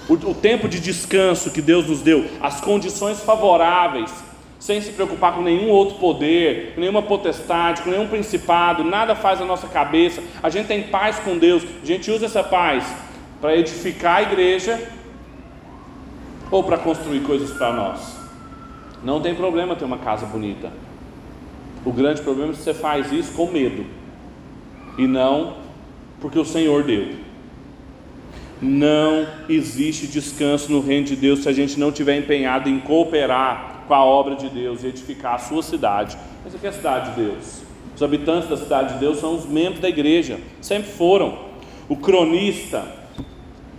O, 0.10 0.14
o 0.14 0.34
tempo 0.34 0.70
de 0.70 0.80
descanso 0.80 1.52
que 1.52 1.62
Deus 1.62 1.88
nos 1.88 2.02
deu, 2.02 2.26
as 2.42 2.62
condições 2.62 3.22
favoráveis 3.22 4.12
sem 4.60 4.82
se 4.82 4.92
preocupar 4.92 5.34
com 5.34 5.42
nenhum 5.42 5.70
outro 5.70 5.96
poder, 5.96 6.74
com 6.74 6.82
nenhuma 6.82 7.02
potestade, 7.02 7.82
com 7.84 7.92
nenhum 7.92 8.08
principado, 8.08 8.84
nada 8.84 9.16
faz 9.16 9.42
a 9.42 9.46
nossa 9.46 9.68
cabeça. 9.68 10.24
A 10.42 10.50
gente 10.50 10.68
tem 10.68 10.84
paz 10.84 11.20
com 11.20 11.38
Deus, 11.38 11.64
a 11.82 11.86
gente 11.86 12.10
usa 12.10 12.26
essa 12.26 12.44
paz 12.44 12.84
para 13.40 13.56
edificar 13.56 14.18
a 14.18 14.22
igreja 14.24 14.80
ou 16.50 16.64
para 16.64 16.78
construir 16.78 17.22
coisas 17.22 17.52
para 17.52 17.72
nós. 17.72 18.18
Não 19.04 19.22
tem 19.22 19.36
problema 19.36 19.76
ter 19.76 19.86
uma 19.86 20.00
casa 20.00 20.26
bonita. 20.26 20.72
O 21.86 21.92
grande 21.92 22.22
problema 22.22 22.52
é 22.52 22.56
que 22.56 22.62
você 22.62 22.74
faz 22.74 23.12
isso 23.12 23.34
com 23.34 23.48
medo 23.48 23.86
e 24.98 25.06
não 25.06 25.58
porque 26.20 26.40
o 26.40 26.46
Senhor 26.46 26.84
deu. 26.84 27.28
Não 28.60 29.28
existe 29.48 30.08
descanso 30.08 30.72
no 30.72 30.82
reino 30.82 31.06
de 31.06 31.16
Deus 31.16 31.44
se 31.44 31.50
a 31.50 31.54
gente 31.54 31.80
não 31.80 31.92
tiver 31.92 32.18
empenhado 32.18 32.68
em 32.68 32.80
cooperar 32.80 33.77
com 33.88 33.94
a 33.94 34.04
obra 34.04 34.36
de 34.36 34.50
Deus 34.50 34.84
e 34.84 34.88
edificar 34.88 35.36
a 35.36 35.38
sua 35.38 35.64
cidade. 35.64 36.18
Mas 36.44 36.54
o 36.54 36.60
que 36.60 36.66
é 36.66 36.70
a 36.70 36.74
cidade 36.74 37.12
de 37.12 37.22
Deus? 37.22 37.62
Os 37.96 38.04
habitantes 38.04 38.48
da 38.48 38.58
cidade 38.58 38.94
de 38.94 39.00
Deus 39.00 39.20
são 39.20 39.36
os 39.36 39.46
membros 39.46 39.80
da 39.80 39.90
igreja, 39.90 40.40
sempre 40.62 40.92
foram. 40.92 41.48
O 41.90 41.96
cronista, 41.96 42.86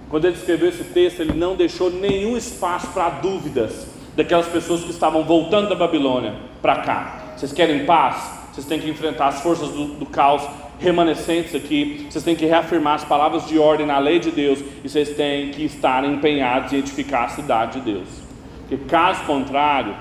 quando 0.08 0.24
ele 0.24 0.36
escreveu 0.36 0.68
esse 0.68 0.84
texto, 0.84 1.20
ele 1.20 1.34
não 1.34 1.54
deixou 1.54 1.90
nenhum 1.90 2.36
espaço 2.36 2.88
para 2.88 3.10
dúvidas 3.10 3.86
daquelas 4.16 4.48
pessoas 4.48 4.82
que 4.82 4.90
estavam 4.90 5.22
voltando 5.22 5.68
da 5.68 5.74
Babilônia 5.74 6.34
para 6.60 6.76
cá. 6.76 7.34
Vocês 7.36 7.52
querem 7.52 7.84
paz? 7.84 8.38
Vocês 8.52 8.66
têm 8.66 8.80
que 8.80 8.90
enfrentar 8.90 9.28
as 9.28 9.40
forças 9.40 9.68
do, 9.68 9.84
do 9.94 10.06
caos 10.06 10.42
remanescentes 10.80 11.54
aqui. 11.54 12.06
Vocês 12.10 12.24
têm 12.24 12.34
que 12.34 12.46
reafirmar 12.46 12.94
as 12.94 13.04
palavras 13.04 13.46
de 13.46 13.58
ordem 13.58 13.86
na 13.86 13.98
lei 13.98 14.18
de 14.18 14.32
Deus 14.32 14.58
e 14.82 14.88
vocês 14.88 15.10
têm 15.10 15.50
que 15.50 15.64
estar 15.64 16.04
empenhados 16.04 16.72
em 16.72 16.78
edificar 16.78 17.24
a 17.24 17.28
cidade 17.28 17.80
de 17.80 17.92
Deus. 17.92 18.27
Porque 18.68 18.84
caso 18.84 19.24
contrário, 19.24 19.96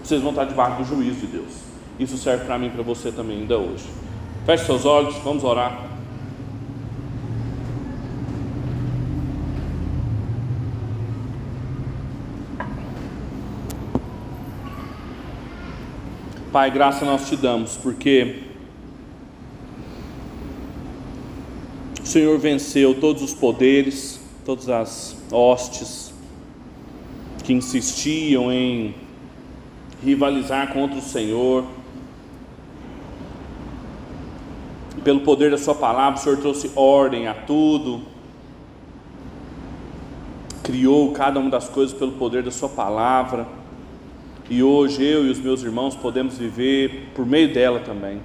vocês 0.00 0.22
vão 0.22 0.30
estar 0.30 0.44
debaixo 0.44 0.76
do 0.76 0.84
juízo 0.84 1.20
de 1.22 1.26
Deus. 1.26 1.52
Isso 1.98 2.16
serve 2.16 2.44
para 2.44 2.56
mim 2.56 2.68
e 2.68 2.70
para 2.70 2.82
você 2.84 3.10
também 3.10 3.38
ainda 3.40 3.58
hoje. 3.58 3.84
Feche 4.46 4.64
seus 4.66 4.84
olhos, 4.84 5.16
vamos 5.16 5.42
orar. 5.42 5.90
Pai, 16.52 16.70
graça 16.70 17.04
nós 17.04 17.28
te 17.28 17.34
damos, 17.34 17.76
porque 17.76 18.44
o 22.00 22.06
Senhor 22.06 22.38
venceu 22.38 22.94
todos 23.00 23.22
os 23.22 23.34
poderes, 23.34 24.20
todas 24.44 24.68
as 24.68 25.16
hostes, 25.32 26.13
que 27.44 27.52
insistiam 27.52 28.50
em 28.50 28.94
rivalizar 30.02 30.72
contra 30.72 30.98
o 30.98 31.02
Senhor. 31.02 31.64
pelo 35.04 35.20
poder 35.20 35.50
da 35.50 35.58
Sua 35.58 35.74
palavra, 35.74 36.18
o 36.18 36.22
Senhor 36.22 36.38
trouxe 36.38 36.70
ordem 36.74 37.28
a 37.28 37.34
tudo, 37.34 38.00
criou 40.62 41.12
cada 41.12 41.38
uma 41.38 41.50
das 41.50 41.68
coisas 41.68 41.96
pelo 41.96 42.12
poder 42.12 42.42
da 42.42 42.50
Sua 42.50 42.70
palavra, 42.70 43.46
e 44.48 44.62
hoje 44.62 45.04
eu 45.04 45.26
e 45.26 45.30
os 45.30 45.38
meus 45.38 45.62
irmãos 45.62 45.94
podemos 45.94 46.38
viver 46.38 47.10
por 47.14 47.26
meio 47.26 47.52
dela 47.52 47.80
também. 47.80 48.20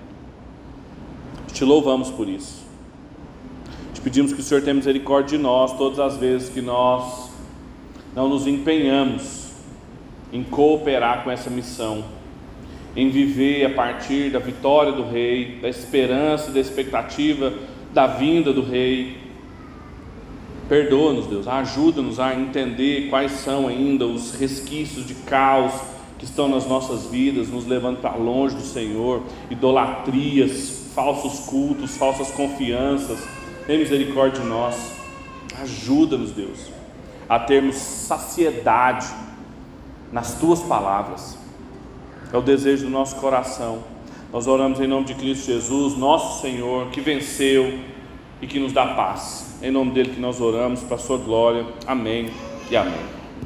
Te 1.51 1.65
louvamos 1.65 2.09
por 2.09 2.30
isso. 2.30 2.63
Te 3.93 3.99
pedimos 3.99 4.32
que 4.32 4.39
o 4.39 4.43
Senhor 4.43 4.61
tenha 4.61 4.74
misericórdia 4.74 5.38
de 5.38 5.43
nós 5.43 5.78
todas 5.78 5.99
as 5.99 6.15
vezes 6.15 6.49
que 6.49 6.61
nós 6.61 7.28
não 8.16 8.28
nos 8.28 8.47
empenhamos 8.47 9.49
em 10.32 10.43
cooperar 10.43 11.24
com 11.24 11.32
essa 11.32 11.49
missão, 11.49 12.03
em 12.95 13.10
viver 13.10 13.66
a 13.66 13.70
partir 13.70 14.30
da 14.30 14.39
vitória 14.39 14.91
do 14.91 15.03
Rei, 15.03 15.60
da 15.62 15.70
esperança, 15.70 16.51
da 16.51 16.60
expectativa 16.60 17.53
da 17.93 18.07
vinda 18.07 18.53
do 18.53 18.62
Rei. 18.62 19.18
Perdoa-nos, 20.68 21.26
Deus, 21.26 21.47
ajuda-nos 21.47 22.20
a 22.20 22.36
entender 22.36 23.10
quais 23.10 23.32
são 23.32 23.68
ainda 23.68 24.05
os 24.05 24.34
resquícios 24.36 25.05
de 25.05 25.16
caos 25.16 25.74
que 26.20 26.26
estão 26.26 26.47
nas 26.47 26.68
nossas 26.68 27.07
vidas, 27.07 27.49
nos 27.49 27.66
levando 27.66 27.99
para 27.99 28.16
longe 28.16 28.55
do 28.55 28.62
Senhor, 28.62 29.24
idolatrias, 29.49 30.91
falsos 30.93 31.39
cultos, 31.45 31.97
falsas 31.97 32.30
confianças. 32.32 33.20
Tem 33.66 33.80
misericórdia 33.80 34.41
de 34.41 34.47
nós. 34.47 34.76
Ajuda-nos, 35.60 36.32
Deus, 36.32 36.70
a 37.30 37.38
termos 37.38 37.75
saciedade 37.75 39.07
nas 40.11 40.34
tuas 40.34 40.61
palavras. 40.61 41.38
É 42.34 42.38
o 42.38 42.41
desejo 42.41 42.86
do 42.86 42.89
nosso 42.89 43.15
coração. 43.17 43.84
Nós 44.34 44.47
oramos 44.47 44.80
em 44.80 44.88
nome 44.88 45.05
de 45.05 45.13
Cristo 45.13 45.45
Jesus, 45.45 45.95
nosso 45.95 46.41
Senhor, 46.41 46.89
que 46.89 47.01
venceu 47.01 47.80
e 48.41 48.47
que 48.47 48.59
nos 48.59 48.73
dá 48.73 48.88
paz. 48.95 49.57
Em 49.61 49.71
nome 49.71 49.91
dele 49.91 50.11
que 50.11 50.19
nós 50.19 50.41
oramos, 50.41 50.82
para 50.82 50.95
a 50.95 50.99
sua 50.99 51.17
glória. 51.17 51.65
Amém 51.88 52.32
e 52.69 52.75
amém. 52.75 53.18